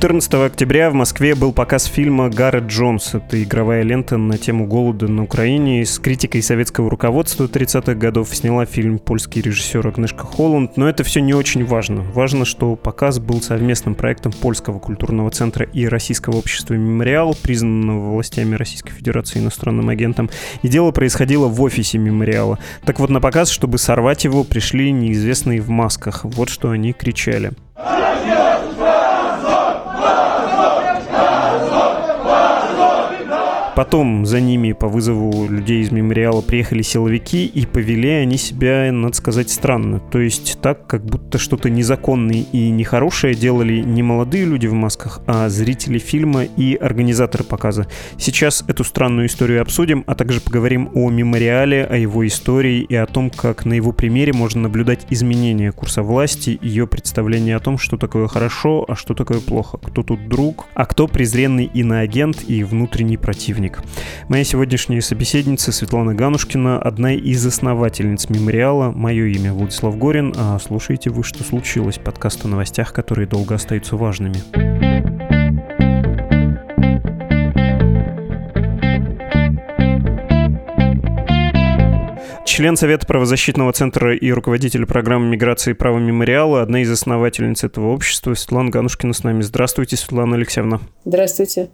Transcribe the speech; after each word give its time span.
14 0.00 0.32
октября 0.32 0.88
в 0.88 0.94
Москве 0.94 1.34
был 1.34 1.52
показ 1.52 1.84
фильма 1.84 2.30
«Гаррет 2.30 2.68
Джонс». 2.68 3.14
Это 3.14 3.42
игровая 3.42 3.82
лента 3.82 4.16
на 4.16 4.38
тему 4.38 4.66
голода 4.66 5.08
на 5.08 5.24
Украине. 5.24 5.84
С 5.84 5.98
критикой 5.98 6.40
советского 6.40 6.88
руководства 6.88 7.44
30-х 7.44 7.92
годов 7.96 8.34
сняла 8.34 8.64
фильм 8.64 8.98
польский 8.98 9.42
режиссер 9.42 9.86
Агнешка 9.86 10.24
Холланд. 10.24 10.78
Но 10.78 10.88
это 10.88 11.04
все 11.04 11.20
не 11.20 11.34
очень 11.34 11.66
важно. 11.66 12.00
Важно, 12.00 12.46
что 12.46 12.76
показ 12.76 13.18
был 13.18 13.42
совместным 13.42 13.94
проектом 13.94 14.32
Польского 14.32 14.78
культурного 14.78 15.30
центра 15.32 15.66
и 15.66 15.84
Российского 15.84 16.36
общества 16.36 16.72
«Мемориал», 16.72 17.36
признанного 17.42 18.14
властями 18.14 18.54
Российской 18.54 18.92
Федерации 18.92 19.40
иностранным 19.40 19.90
агентом. 19.90 20.30
И 20.62 20.68
дело 20.68 20.92
происходило 20.92 21.46
в 21.46 21.60
офисе 21.60 21.98
«Мемориала». 21.98 22.58
Так 22.86 23.00
вот, 23.00 23.10
на 23.10 23.20
показ, 23.20 23.50
чтобы 23.50 23.76
сорвать 23.76 24.24
его, 24.24 24.44
пришли 24.44 24.92
неизвестные 24.92 25.60
в 25.60 25.68
масках. 25.68 26.24
Вот 26.24 26.48
что 26.48 26.70
они 26.70 26.94
кричали. 26.94 27.52
Потом 33.80 34.26
за 34.26 34.40
ними 34.40 34.72
по 34.72 34.88
вызову 34.88 35.48
людей 35.48 35.80
из 35.80 35.90
мемориала 35.90 36.42
приехали 36.42 36.82
силовики 36.82 37.46
и 37.46 37.64
повели 37.64 38.10
они 38.10 38.36
себя, 38.36 38.92
надо 38.92 39.16
сказать, 39.16 39.48
странно. 39.48 40.00
То 40.00 40.18
есть 40.18 40.58
так, 40.60 40.86
как 40.86 41.02
будто 41.06 41.38
что-то 41.38 41.70
незаконное 41.70 42.44
и 42.52 42.68
нехорошее 42.68 43.34
делали 43.34 43.80
не 43.80 44.02
молодые 44.02 44.44
люди 44.44 44.66
в 44.66 44.74
масках, 44.74 45.22
а 45.26 45.48
зрители 45.48 45.96
фильма 45.96 46.44
и 46.44 46.74
организаторы 46.74 47.42
показа. 47.42 47.86
Сейчас 48.18 48.62
эту 48.68 48.84
странную 48.84 49.28
историю 49.28 49.62
обсудим, 49.62 50.04
а 50.06 50.14
также 50.14 50.42
поговорим 50.42 50.90
о 50.92 51.08
мемориале, 51.08 51.86
о 51.86 51.96
его 51.96 52.26
истории 52.26 52.82
и 52.82 52.94
о 52.94 53.06
том, 53.06 53.30
как 53.30 53.64
на 53.64 53.72
его 53.72 53.92
примере 53.92 54.34
можно 54.34 54.60
наблюдать 54.60 55.06
изменения 55.08 55.72
курса 55.72 56.02
власти, 56.02 56.58
ее 56.60 56.86
представление 56.86 57.56
о 57.56 57.60
том, 57.60 57.78
что 57.78 57.96
такое 57.96 58.28
хорошо, 58.28 58.84
а 58.86 58.94
что 58.94 59.14
такое 59.14 59.40
плохо, 59.40 59.78
кто 59.78 60.02
тут 60.02 60.28
друг, 60.28 60.66
а 60.74 60.84
кто 60.84 61.06
презренный 61.08 61.64
иноагент 61.72 62.44
и 62.46 62.62
внутренний 62.62 63.16
противник 63.16 63.69
праздник. 63.70 63.80
Моя 64.28 64.44
сегодняшняя 64.44 65.00
собеседница 65.00 65.72
Светлана 65.72 66.14
Ганушкина, 66.14 66.78
одна 66.78 67.14
из 67.14 67.44
основательниц 67.44 68.28
мемориала. 68.28 68.92
Мое 68.92 69.26
имя 69.26 69.52
Владислав 69.52 69.96
Горин, 69.98 70.34
а 70.36 70.58
слушайте 70.58 71.10
вы 71.10 71.24
«Что 71.24 71.42
случилось?» 71.42 71.98
подкаст 71.98 72.44
о 72.44 72.48
новостях, 72.48 72.92
которые 72.92 73.26
долго 73.26 73.54
остаются 73.54 73.96
важными. 73.96 75.39
Член 82.50 82.76
Совета 82.76 83.06
правозащитного 83.06 83.72
центра 83.72 84.14
и 84.14 84.32
руководитель 84.32 84.84
программы 84.84 85.28
миграции 85.28 85.70
и 85.70 85.74
права 85.74 85.98
мемориала, 85.98 86.62
одна 86.62 86.82
из 86.82 86.90
основательниц 86.90 87.62
этого 87.62 87.92
общества, 87.92 88.34
Светлана 88.34 88.70
Ганушкина 88.70 89.12
с 89.12 89.22
нами. 89.22 89.42
Здравствуйте, 89.42 89.96
Светлана 89.96 90.34
Алексеевна. 90.34 90.80
Здравствуйте. 91.04 91.70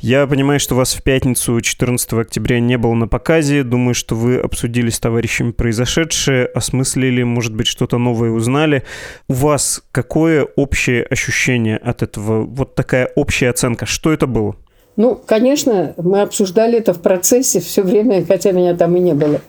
Я 0.00 0.26
понимаю, 0.26 0.58
что 0.58 0.74
вас 0.74 0.94
в 0.94 1.04
пятницу 1.04 1.60
14 1.60 2.14
октября 2.14 2.58
не 2.58 2.76
было 2.76 2.94
на 2.94 3.06
показе. 3.06 3.62
Думаю, 3.62 3.94
что 3.94 4.16
вы 4.16 4.38
обсудили 4.38 4.90
с 4.90 4.98
товарищами 4.98 5.52
произошедшее, 5.52 6.46
осмыслили, 6.46 7.22
может 7.22 7.54
быть, 7.54 7.68
что-то 7.68 7.98
новое 7.98 8.30
узнали. 8.30 8.82
У 9.28 9.34
вас 9.34 9.84
какое 9.92 10.42
общее 10.56 11.04
ощущение 11.04 11.76
от 11.76 12.02
этого? 12.02 12.44
Вот 12.44 12.74
такая 12.74 13.08
общая 13.14 13.50
оценка. 13.50 13.86
Что 13.86 14.12
это 14.12 14.26
было? 14.26 14.56
Ну, 14.96 15.14
конечно, 15.14 15.94
мы 15.96 16.22
обсуждали 16.22 16.76
это 16.76 16.92
в 16.92 17.00
процессе 17.00 17.60
все 17.60 17.82
время, 17.82 18.26
хотя 18.26 18.50
меня 18.50 18.76
там 18.76 18.96
и 18.96 19.00
не 19.00 19.14
было. 19.14 19.40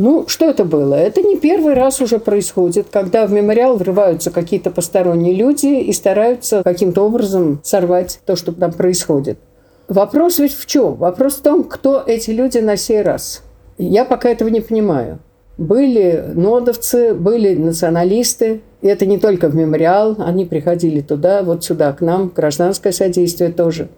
Ну, 0.00 0.28
что 0.28 0.48
это 0.48 0.64
было? 0.64 0.94
Это 0.94 1.22
не 1.22 1.36
первый 1.36 1.74
раз 1.74 2.00
уже 2.00 2.20
происходит, 2.20 2.86
когда 2.88 3.26
в 3.26 3.32
мемориал 3.32 3.76
врываются 3.76 4.30
какие-то 4.30 4.70
посторонние 4.70 5.34
люди 5.34 5.66
и 5.66 5.92
стараются 5.92 6.62
каким-то 6.62 7.02
образом 7.02 7.60
сорвать 7.64 8.20
то, 8.24 8.36
что 8.36 8.52
там 8.52 8.70
происходит. 8.70 9.40
Вопрос 9.88 10.38
ведь 10.38 10.54
в 10.54 10.66
чем? 10.66 10.94
Вопрос 10.94 11.34
в 11.34 11.42
том, 11.42 11.64
кто 11.64 12.00
эти 12.06 12.30
люди 12.30 12.58
на 12.58 12.76
сей 12.76 13.02
раз. 13.02 13.42
Я 13.76 14.04
пока 14.04 14.28
этого 14.28 14.48
не 14.50 14.60
понимаю. 14.60 15.18
Были 15.56 16.26
нодовцы, 16.32 17.12
были 17.12 17.56
националисты. 17.56 18.60
И 18.82 18.86
это 18.86 19.04
не 19.04 19.18
только 19.18 19.48
в 19.48 19.56
мемориал. 19.56 20.14
Они 20.20 20.44
приходили 20.44 21.00
туда, 21.00 21.42
вот 21.42 21.64
сюда, 21.64 21.92
к 21.92 22.02
нам, 22.02 22.28
гражданское 22.28 22.92
содействие 22.92 23.50
тоже. 23.50 23.88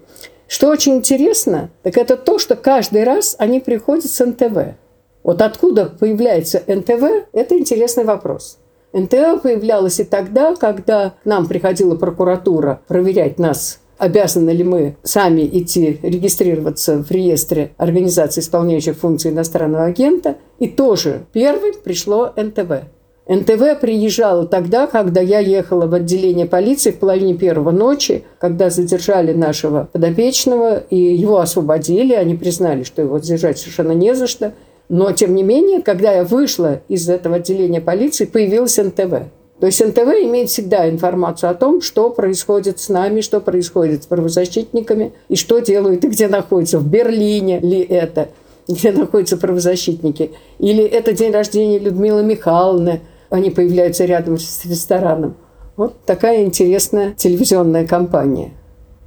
Что 0.48 0.70
очень 0.70 0.94
интересно, 0.96 1.68
так 1.82 1.98
это 1.98 2.16
то, 2.16 2.38
что 2.38 2.56
каждый 2.56 3.04
раз 3.04 3.36
они 3.38 3.60
приходят 3.60 4.06
с 4.06 4.24
НТВ. 4.24 4.76
Вот 5.22 5.42
откуда 5.42 5.86
появляется 5.86 6.62
НТВ, 6.66 7.26
это 7.32 7.58
интересный 7.58 8.04
вопрос. 8.04 8.58
НТВ 8.92 9.42
появлялось 9.42 10.00
и 10.00 10.04
тогда, 10.04 10.56
когда 10.56 11.10
к 11.22 11.24
нам 11.24 11.46
приходила 11.46 11.94
прокуратура 11.94 12.80
проверять 12.88 13.38
нас, 13.38 13.80
обязаны 13.98 14.50
ли 14.50 14.64
мы 14.64 14.96
сами 15.02 15.42
идти 15.42 16.00
регистрироваться 16.02 17.02
в 17.02 17.10
реестре 17.10 17.72
организации, 17.76 18.40
исполняющих 18.40 18.96
функции 18.96 19.30
иностранного 19.30 19.84
агента. 19.84 20.36
И 20.58 20.68
тоже 20.68 21.26
первым 21.32 21.74
пришло 21.84 22.32
НТВ. 22.36 22.86
НТВ 23.28 23.80
приезжала 23.80 24.44
тогда, 24.44 24.88
когда 24.88 25.20
я 25.20 25.38
ехала 25.38 25.86
в 25.86 25.94
отделение 25.94 26.46
полиции 26.46 26.90
в 26.90 26.98
половине 26.98 27.34
первого 27.34 27.70
ночи, 27.70 28.24
когда 28.40 28.70
задержали 28.70 29.32
нашего 29.32 29.88
подопечного, 29.92 30.78
и 30.78 30.96
его 30.96 31.38
освободили. 31.38 32.14
Они 32.14 32.34
признали, 32.34 32.82
что 32.82 33.02
его 33.02 33.20
задержать 33.20 33.58
совершенно 33.58 33.92
не 33.92 34.16
за 34.16 34.26
что. 34.26 34.52
Но, 34.90 35.12
тем 35.12 35.36
не 35.36 35.44
менее, 35.44 35.82
когда 35.82 36.12
я 36.12 36.24
вышла 36.24 36.80
из 36.88 37.08
этого 37.08 37.36
отделения 37.36 37.80
полиции, 37.80 38.24
появилась 38.24 38.76
НТВ. 38.76 39.30
То 39.60 39.66
есть 39.66 39.86
НТВ 39.86 39.98
имеет 40.24 40.48
всегда 40.48 40.90
информацию 40.90 41.48
о 41.50 41.54
том, 41.54 41.80
что 41.80 42.10
происходит 42.10 42.80
с 42.80 42.88
нами, 42.88 43.20
что 43.20 43.40
происходит 43.40 44.02
с 44.02 44.06
правозащитниками, 44.06 45.12
и 45.28 45.36
что 45.36 45.60
делают, 45.60 46.04
и 46.04 46.08
где 46.08 46.26
находятся. 46.26 46.80
В 46.80 46.88
Берлине 46.88 47.60
ли 47.60 47.78
это, 47.78 48.30
где 48.66 48.90
находятся 48.92 49.36
правозащитники. 49.36 50.32
Или 50.58 50.82
это 50.82 51.12
день 51.12 51.32
рождения 51.32 51.78
Людмилы 51.78 52.24
Михайловны. 52.24 53.00
Они 53.28 53.50
появляются 53.50 54.06
рядом 54.06 54.38
с 54.38 54.64
рестораном. 54.64 55.36
Вот 55.76 56.04
такая 56.04 56.42
интересная 56.42 57.12
телевизионная 57.12 57.86
кампания. 57.86 58.54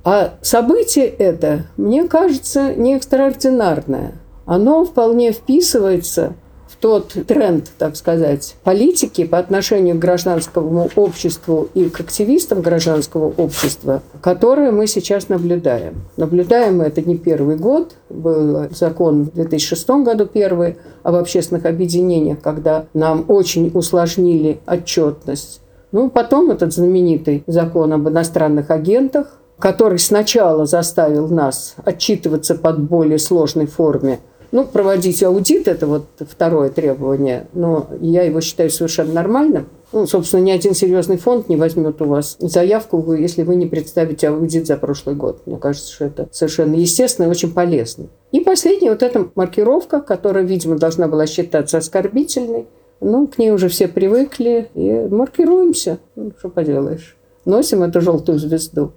А 0.06 0.36
событие 0.42 1.08
это, 1.08 1.66
мне 1.76 2.08
кажется, 2.08 2.74
не 2.74 2.96
экстраординарное– 2.96 4.14
оно 4.46 4.86
вполне 4.86 5.31
вписывается 5.31 6.34
в 6.68 6.78
тот 6.78 7.14
тренд, 7.28 7.70
так 7.78 7.96
сказать, 7.96 8.56
политики 8.64 9.26
по 9.26 9.38
отношению 9.38 9.96
к 9.96 10.00
гражданскому 10.00 10.90
обществу 10.96 11.70
и 11.74 11.90
к 11.90 12.00
активистам 12.00 12.62
гражданского 12.62 13.31
общества, 13.38 14.02
которое 14.22 14.72
мы 14.72 14.88
сейчас 14.88 15.30
наблюдаем. 15.30 16.02
Наблюдаем 16.18 16.80
мы 16.80 16.86
это 16.86 17.02
не 17.02 17.18
первый 17.18 17.58
год, 17.58 17.96
был 18.09 18.68
закон 18.72 19.24
в 19.24 19.34
2006 19.34 19.90
году 20.04 20.26
первый 20.26 20.78
об 21.04 21.16
общественных 21.16 21.66
объединениях, 21.66 22.42
когда 22.42 22.88
нам 22.94 23.25
очень 23.28 23.72
усложнили 23.74 24.60
отчетность. 24.66 25.62
Ну, 25.92 26.10
потом 26.10 26.50
этот 26.50 26.74
знаменитый 26.74 27.44
закон 27.46 27.94
об 27.94 28.10
иностранных 28.10 28.72
агентах, 28.72 29.38
который 29.60 30.00
сначала 30.00 30.66
заставил 30.66 31.28
нас 31.28 31.75
отчитываться 31.86 32.56
под 32.56 32.81
более 32.81 33.19
сложной 33.19 33.68
форме 33.68 34.19
ну, 34.54 34.66
проводить 34.66 35.24
аудит– 35.24 35.68
это 35.68 35.88
вот 35.88 36.06
второе 36.20 36.70
требование, 36.70 37.48
но 37.54 37.88
я 38.00 38.22
его 38.22 38.40
считаю 38.40 38.70
совершенно 38.70 39.12
нормальным. 39.12 39.68
Ну, 39.92 40.06
собственно, 40.06 40.42
ни 40.42 40.52
один 40.52 40.76
серьезный 40.76 41.18
фонд 41.18 41.50
не 41.50 41.56
возьмет 41.56 42.00
у 42.04 42.06
вас 42.06 42.38
заявку, 42.40 43.14
если 43.14 43.42
вы 43.42 43.56
не 43.56 43.66
представите 43.66 44.30
аудит 44.30 44.68
за 44.68 44.78
прошлый 44.78 45.16
год. 45.16 45.42
Мне 45.48 45.58
кажется, 45.58 45.92
что 45.92 46.06
это 46.06 46.28
совершенно 46.32 46.76
естественно 46.76 47.26
и 47.26 47.30
очень 47.30 47.52
полезно. 47.52 48.10
И 48.32 48.42
последняя 48.42 48.92
вот 48.92 49.02
эта 49.02 49.28
маркировка, 49.34 50.02
которая, 50.02 50.44
видимо, 50.44 50.78
должна 50.78 51.08
была 51.08 51.26
считаться 51.26 51.80
оскорбительной. 51.80 52.68
Ну, 53.02 53.26
к 53.26 53.40
ней 53.40 53.50
уже 53.50 53.70
все 53.70 53.88
привыкли 53.88 54.70
и 54.76 55.08
маркируемся. 55.10 55.98
Ну, 56.16 56.32
что 56.38 56.50
поделаешь. 56.50 57.18
Носим 57.46 57.82
эту 57.82 58.02
желтую 58.02 58.38
звезду. 58.38 58.92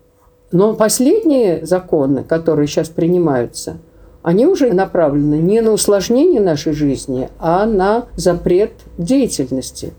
Но 0.53 0.75
последние 0.75 1.65
законы, 1.65 2.25
которые 2.25 2.67
сейчас 2.67 2.91
принимаются– 2.91 3.79
они 4.27 4.45
уже 4.45 4.73
направлены 4.73 5.37
не 5.37 5.61
на 5.61 5.71
усложнение 5.71 6.41
нашей 6.41 6.73
жизни, 6.73 7.29
а 7.39 7.65
на 7.65 8.07
запрет 8.17 8.73
деятельности. 8.99 9.93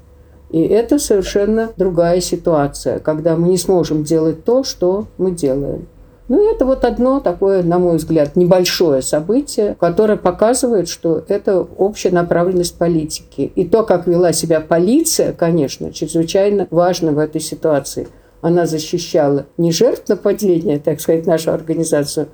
И 0.50 0.62
это 0.64 1.00
совершенно 1.00 1.70
другая 1.78 2.20
ситуация, 2.20 3.00
когда 3.00 3.38
мы 3.38 3.48
не 3.48 3.58
сможем 3.58 4.04
делать 4.04 4.44
то, 4.44 4.66
что 4.66 5.08
мы 5.18 5.32
делаем. 5.32 5.88
Ну, 6.28 6.54
это 6.54 6.66
вот 6.66 6.84
одно 6.84 7.22
такое, 7.22 7.64
на 7.64 7.80
мой 7.80 7.96
взгляд, 7.96 8.36
небольшое 8.36 9.02
событие, 9.02 9.78
которое 9.80 10.18
показывает, 10.18 10.90
что 10.90 11.24
это 11.30 11.62
общая 11.62 12.12
направленность 12.12 12.78
политики. 12.78 13.50
И 13.56 13.64
то, 13.64 13.84
как 13.84 14.08
вела 14.08 14.34
себя 14.34 14.60
полиция, 14.60 15.32
конечно, 15.32 15.94
чрезвычайно 15.94 16.68
важно 16.70 17.14
в 17.14 17.20
этой 17.20 17.40
ситуации. 17.40 18.10
Она 18.42 18.66
защищала 18.66 19.46
не 19.56 19.72
жертв 19.72 20.10
нападения, 20.10 20.80
так 20.80 21.00
сказать, 21.00 21.26
нашу 21.26 21.54
организацию, 21.54 22.28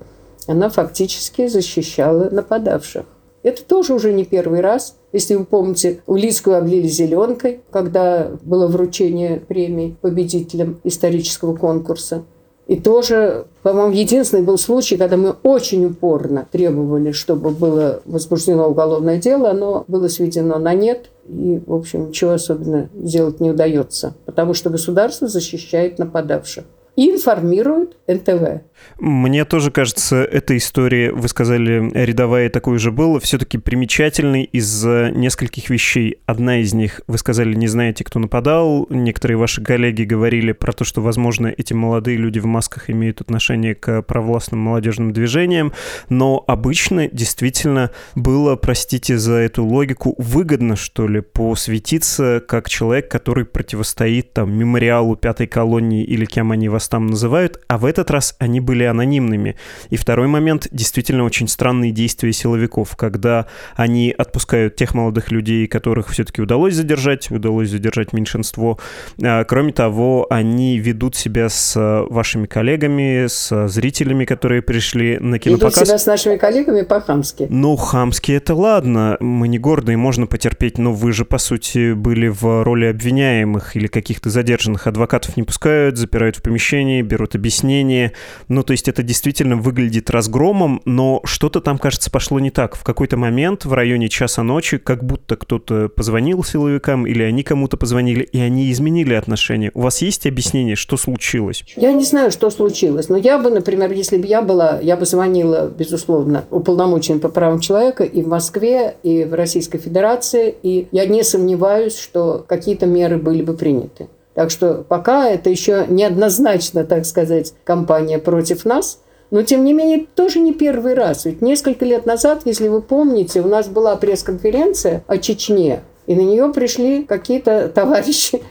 она 0.48 0.70
фактически 0.70 1.48
защищала 1.48 2.30
нападавших. 2.30 3.06
Это 3.44 3.64
тоже 3.64 3.94
уже 3.94 4.14
не 4.14 4.24
первый 4.24 4.62
раз. 4.62 4.96
Если 5.12 5.36
вы 5.36 5.46
помните, 5.46 6.02
Улицкую 6.08 6.58
облили 6.58 6.88
зеленкой, 6.88 7.62
когда 7.72 8.32
было 8.42 8.68
вручение 8.68 9.42
премии 9.42 9.98
победителям 10.02 10.80
исторического 10.84 11.56
конкурса. 11.56 12.24
И 12.68 12.78
тоже, 12.80 13.48
по-моему, 13.62 13.94
единственный 13.94 14.44
был 14.44 14.58
случай, 14.58 14.96
когда 14.96 15.18
мы 15.18 15.36
очень 15.44 15.86
упорно 15.86 16.48
требовали, 16.50 17.12
чтобы 17.12 17.50
было 17.50 18.02
возбуждено 18.06 18.70
уголовное 18.70 19.18
дело, 19.18 19.50
оно 19.50 19.84
было 19.90 20.08
сведено 20.08 20.58
на 20.60 20.74
нет, 20.74 21.10
и, 21.28 21.62
в 21.66 21.74
общем, 21.74 22.08
ничего 22.08 22.32
особенно 22.32 22.90
сделать 22.96 23.42
не 23.42 23.52
удается, 23.52 24.16
потому 24.26 24.54
что 24.54 24.70
государство 24.70 25.28
защищает 25.28 26.00
нападавших 26.00 26.64
и 26.96 27.12
информирует 27.12 27.98
НТВ. 28.08 28.62
Мне 29.00 29.46
тоже 29.46 29.72
кажется, 29.72 30.24
эта 30.24 30.56
история, 30.58 31.12
вы 31.12 31.28
сказали, 31.28 31.92
рядовая 31.94 32.50
такой 32.50 32.78
же 32.78 32.92
была, 32.92 33.20
все-таки 33.20 33.58
примечательной 33.58 34.44
из-за 34.44 35.10
нескольких 35.12 35.70
вещей. 35.70 36.20
Одна 36.26 36.60
из 36.60 36.74
них, 36.74 37.02
вы 37.08 37.18
сказали, 37.18 37.54
не 37.56 37.68
знаете, 37.68 38.04
кто 38.04 38.20
нападал. 38.20 38.86
Некоторые 38.90 39.38
ваши 39.38 39.64
коллеги 39.64 40.04
говорили 40.04 40.52
про 40.52 40.74
то, 40.74 40.84
что, 40.84 41.02
возможно, 41.02 41.48
эти 41.48 41.74
молодые 41.74 42.18
люди 42.18 42.40
в 42.40 42.46
масках 42.46 42.90
имеют 42.90 43.22
отношение 43.22 43.76
к 43.76 44.02
провластным 44.04 44.60
молодежным 44.60 45.14
движениям. 45.14 45.74
Но 46.10 46.44
обычно 46.48 47.08
действительно 47.08 47.92
было, 48.16 48.56
простите 48.56 49.18
за 49.18 49.34
эту 49.34 49.66
логику, 49.66 50.16
выгодно, 50.18 50.76
что 50.76 51.08
ли, 51.08 51.22
посвятиться 51.22 52.44
как 52.46 52.70
человек, 52.70 53.10
который 53.10 53.46
противостоит 53.46 54.34
там 54.34 54.54
мемориалу 54.54 55.16
пятой 55.16 55.48
колонии 55.48 56.04
или 56.04 56.26
кем 56.26 56.52
они 56.52 56.70
вас 56.70 56.83
там 56.88 57.08
называют, 57.08 57.62
а 57.68 57.78
в 57.78 57.86
этот 57.86 58.12
раз 58.12 58.36
они 58.40 58.60
были 58.60 58.84
анонимными. 58.84 59.56
И 59.90 59.98
второй 59.98 60.28
момент, 60.28 60.68
действительно 60.72 61.24
очень 61.24 61.48
странные 61.48 61.92
действия 61.92 62.32
силовиков, 62.34 62.96
когда 62.96 63.48
они 63.76 64.14
отпускают 64.18 64.76
тех 64.76 64.94
молодых 64.94 65.32
людей, 65.32 65.68
которых 65.68 66.10
все-таки 66.10 66.42
удалось 66.42 66.76
задержать, 66.76 67.32
удалось 67.32 67.70
задержать 67.70 68.14
меньшинство. 68.14 68.80
А, 69.22 69.44
кроме 69.44 69.74
того, 69.74 70.28
они 70.30 70.78
ведут 70.78 71.16
себя 71.16 71.50
с 71.50 72.06
вашими 72.10 72.46
коллегами, 72.46 73.28
с 73.28 73.68
зрителями, 73.68 74.26
которые 74.26 74.62
пришли 74.62 75.18
на 75.20 75.40
кинопоказ. 75.40 75.76
Ведут 75.76 75.88
себя 75.88 75.98
с 75.98 76.06
нашими 76.06 76.38
коллегами 76.38 76.82
по-хамски. 76.82 77.48
Ну, 77.50 77.76
хамски 77.76 78.32
это 78.32 78.56
ладно, 78.56 79.18
мы 79.20 79.48
не 79.48 79.60
гордые, 79.60 79.98
можно 79.98 80.28
потерпеть, 80.28 80.78
но 80.78 80.94
вы 80.94 81.12
же, 81.14 81.26
по 81.26 81.38
сути, 81.38 81.94
были 81.94 82.28
в 82.28 82.64
роли 82.64 82.86
обвиняемых 82.86 83.76
или 83.76 83.88
каких-то 83.88 84.30
задержанных. 84.30 84.88
Адвокатов 84.88 85.38
не 85.38 85.44
пускают, 85.44 85.98
запирают 85.98 86.38
в 86.38 86.42
помещении, 86.42 86.73
берут 86.82 87.36
объяснение. 87.36 88.14
Ну, 88.48 88.64
то 88.64 88.72
есть 88.72 88.88
это 88.88 89.04
действительно 89.04 89.56
выглядит 89.56 90.10
разгромом, 90.10 90.82
но 90.86 91.22
что-то 91.24 91.62
там, 91.62 91.78
кажется, 91.78 92.10
пошло 92.10 92.40
не 92.40 92.52
так. 92.52 92.76
В 92.76 92.84
какой-то 92.84 93.18
момент 93.18 93.66
в 93.66 93.74
районе 93.74 94.10
часа 94.10 94.44
ночи 94.44 94.78
как 94.78 95.04
будто 95.04 95.36
кто-то 95.36 95.90
позвонил 95.90 96.44
силовикам 96.44 97.06
или 97.06 97.24
они 97.24 97.44
кому-то 97.44 97.78
позвонили, 97.78 98.24
и 98.24 98.40
они 98.40 98.72
изменили 98.72 99.14
отношения. 99.14 99.72
У 99.74 99.82
вас 99.82 100.02
есть 100.02 100.26
объяснение, 100.26 100.76
что 100.76 100.98
случилось? 100.98 101.64
Я 101.76 101.94
не 101.94 102.04
знаю, 102.04 102.32
что 102.32 102.50
случилось, 102.50 103.10
но 103.10 103.18
я 103.18 103.38
бы, 103.38 103.50
например, 103.50 103.92
если 103.92 104.18
бы 104.18 104.26
я 104.26 104.42
была, 104.42 104.80
я 104.82 104.98
бы 104.98 105.06
звонила, 105.06 105.70
безусловно, 105.70 106.46
уполномоченным 106.50 107.20
по 107.20 107.30
правам 107.30 107.60
человека 107.60 108.04
и 108.04 108.22
в 108.22 108.28
Москве, 108.28 108.96
и 109.04 109.24
в 109.24 109.34
Российской 109.34 109.78
Федерации, 109.78 110.56
и 110.64 110.88
я 110.92 111.06
не 111.06 111.24
сомневаюсь, 111.24 111.98
что 111.98 112.44
какие-то 112.48 112.86
меры 112.86 113.18
были 113.18 113.42
бы 113.42 113.54
приняты. 113.54 114.08
Так 114.34 114.50
что 114.50 114.84
пока 114.88 115.30
это 115.30 115.50
еще 115.50 115.86
неоднозначно, 115.88 116.84
так 116.84 117.06
сказать, 117.06 117.54
кампания 117.64 118.18
против 118.18 118.66
нас. 118.66 119.00
Но, 119.32 119.42
тем 119.42 119.64
не 119.64 119.74
менее, 119.74 120.06
тоже 120.16 120.40
не 120.40 120.54
первый 120.54 120.94
раз. 120.94 121.26
Ведь 121.26 121.42
несколько 121.42 121.86
лет 121.86 122.06
назад, 122.06 122.42
если 122.46 122.68
вы 122.68 122.82
помните, 122.82 123.42
у 123.42 123.48
нас 123.48 123.68
была 123.68 123.96
пресс-конференция 123.96 125.04
о 125.08 125.18
Чечне. 125.18 125.82
И 126.06 126.16
на 126.16 126.22
нее 126.22 126.52
пришли 126.54 127.04
какие-то 127.04 127.68
товарищи, 127.70 128.44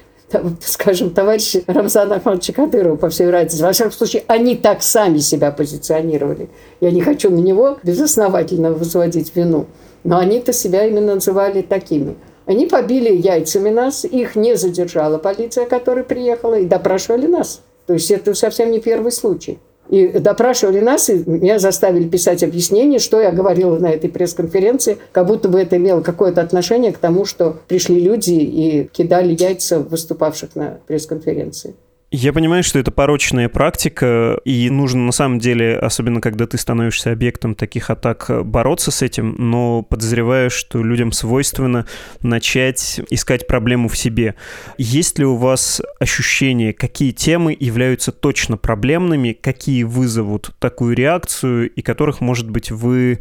скажем, 0.65 1.11
товарищи 1.11 1.63
Рамзана 1.67 2.17
Ахмадовича 2.17 2.53
Кадырова, 2.53 2.97
по 2.97 3.11
всей 3.11 3.27
вероятности. 3.27 3.63
Во 3.63 3.73
всяком 3.73 3.93
случае, 3.93 4.25
они 4.27 4.57
так 4.57 4.83
сами 4.83 5.19
себя 5.19 5.53
позиционировали. 5.53 6.49
Я 6.81 6.91
не 6.91 7.01
хочу 7.01 7.31
на 7.31 7.39
него 7.39 7.79
безосновательно 7.83 8.73
возводить 8.73 9.37
вину. 9.37 9.67
Но 10.05 10.19
они-то 10.19 10.53
себя 10.53 10.87
именно 10.87 11.15
называли 11.15 11.63
такими– 11.63 12.17
они 12.53 12.67
побили 12.67 13.11
яйцами 13.15 13.71
нас, 13.71 14.05
их 14.05 14.37
не 14.37 14.57
задержала 14.57 15.19
полиция, 15.19 15.67
которая 15.67 16.05
приехала, 16.05 16.59
и 16.59 16.67
допрашивали 16.67 17.27
нас. 17.27 17.63
То 17.87 17.95
есть 17.95 18.11
это 18.11 18.35
совсем 18.35 18.71
не 18.71 18.79
первый 18.79 19.11
случай. 19.11 19.59
И 19.89 20.07
допрашивали 20.07 20.81
нас, 20.81 21.11
и 21.11 21.23
меня 21.27 21.59
заставили 21.59 22.09
писать 22.09 22.43
объяснение, 22.43 22.99
что 22.99 23.21
я 23.21 23.33
говорила 23.33 23.79
на 23.79 23.91
этой 23.91 24.09
пресс-конференции, 24.09 24.99
как 25.13 25.27
будто 25.27 25.49
бы 25.49 25.61
это 25.61 25.77
имело 25.77 26.03
какое-то 26.03 26.41
отношение 26.41 26.93
к 26.93 26.99
тому, 26.99 27.25
что 27.25 27.57
пришли 27.69 27.99
люди 27.99 28.33
и 28.33 28.85
кидали 28.93 29.37
яйца 29.39 29.81
выступавших 29.81 30.55
на 30.55 30.81
пресс-конференции. 30.87 31.75
Я 32.15 32.35
понимаю, 32.35 32.63
что 32.63 32.79
это 32.79 32.91
порочная 32.91 33.49
практика, 33.49 34.39
и 34.45 34.69
нужно 34.69 35.01
на 35.01 35.13
самом 35.13 35.39
деле, 35.39 35.79
особенно 35.79 36.21
когда 36.21 36.47
ты 36.47 36.59
становишься 36.59 37.11
объектом 37.11 37.55
таких 37.55 37.89
атак, 37.89 38.31
бороться 38.45 38.91
с 38.91 39.01
этим, 39.01 39.35
но 39.39 39.81
подозреваю, 39.81 40.51
что 40.51 40.85
людям 40.85 41.13
свойственно 41.13 41.87
начать 42.21 43.01
искать 43.09 43.47
проблему 43.47 43.89
в 43.89 43.97
себе. 43.97 44.35
Есть 44.77 45.19
ли 45.19 45.25
у 45.25 45.37
вас 45.37 45.81
ощущение, 46.01 46.75
какие 46.75 47.13
темы 47.13 47.57
являются 47.59 48.13
точно 48.13 48.59
проблемными, 48.59 49.33
какие 49.33 49.85
вызовут 49.85 50.51
такую 50.59 50.95
реакцию, 50.95 51.71
и 51.71 51.81
которых, 51.81 52.21
может 52.21 52.51
быть, 52.51 52.71
вы 52.71 53.21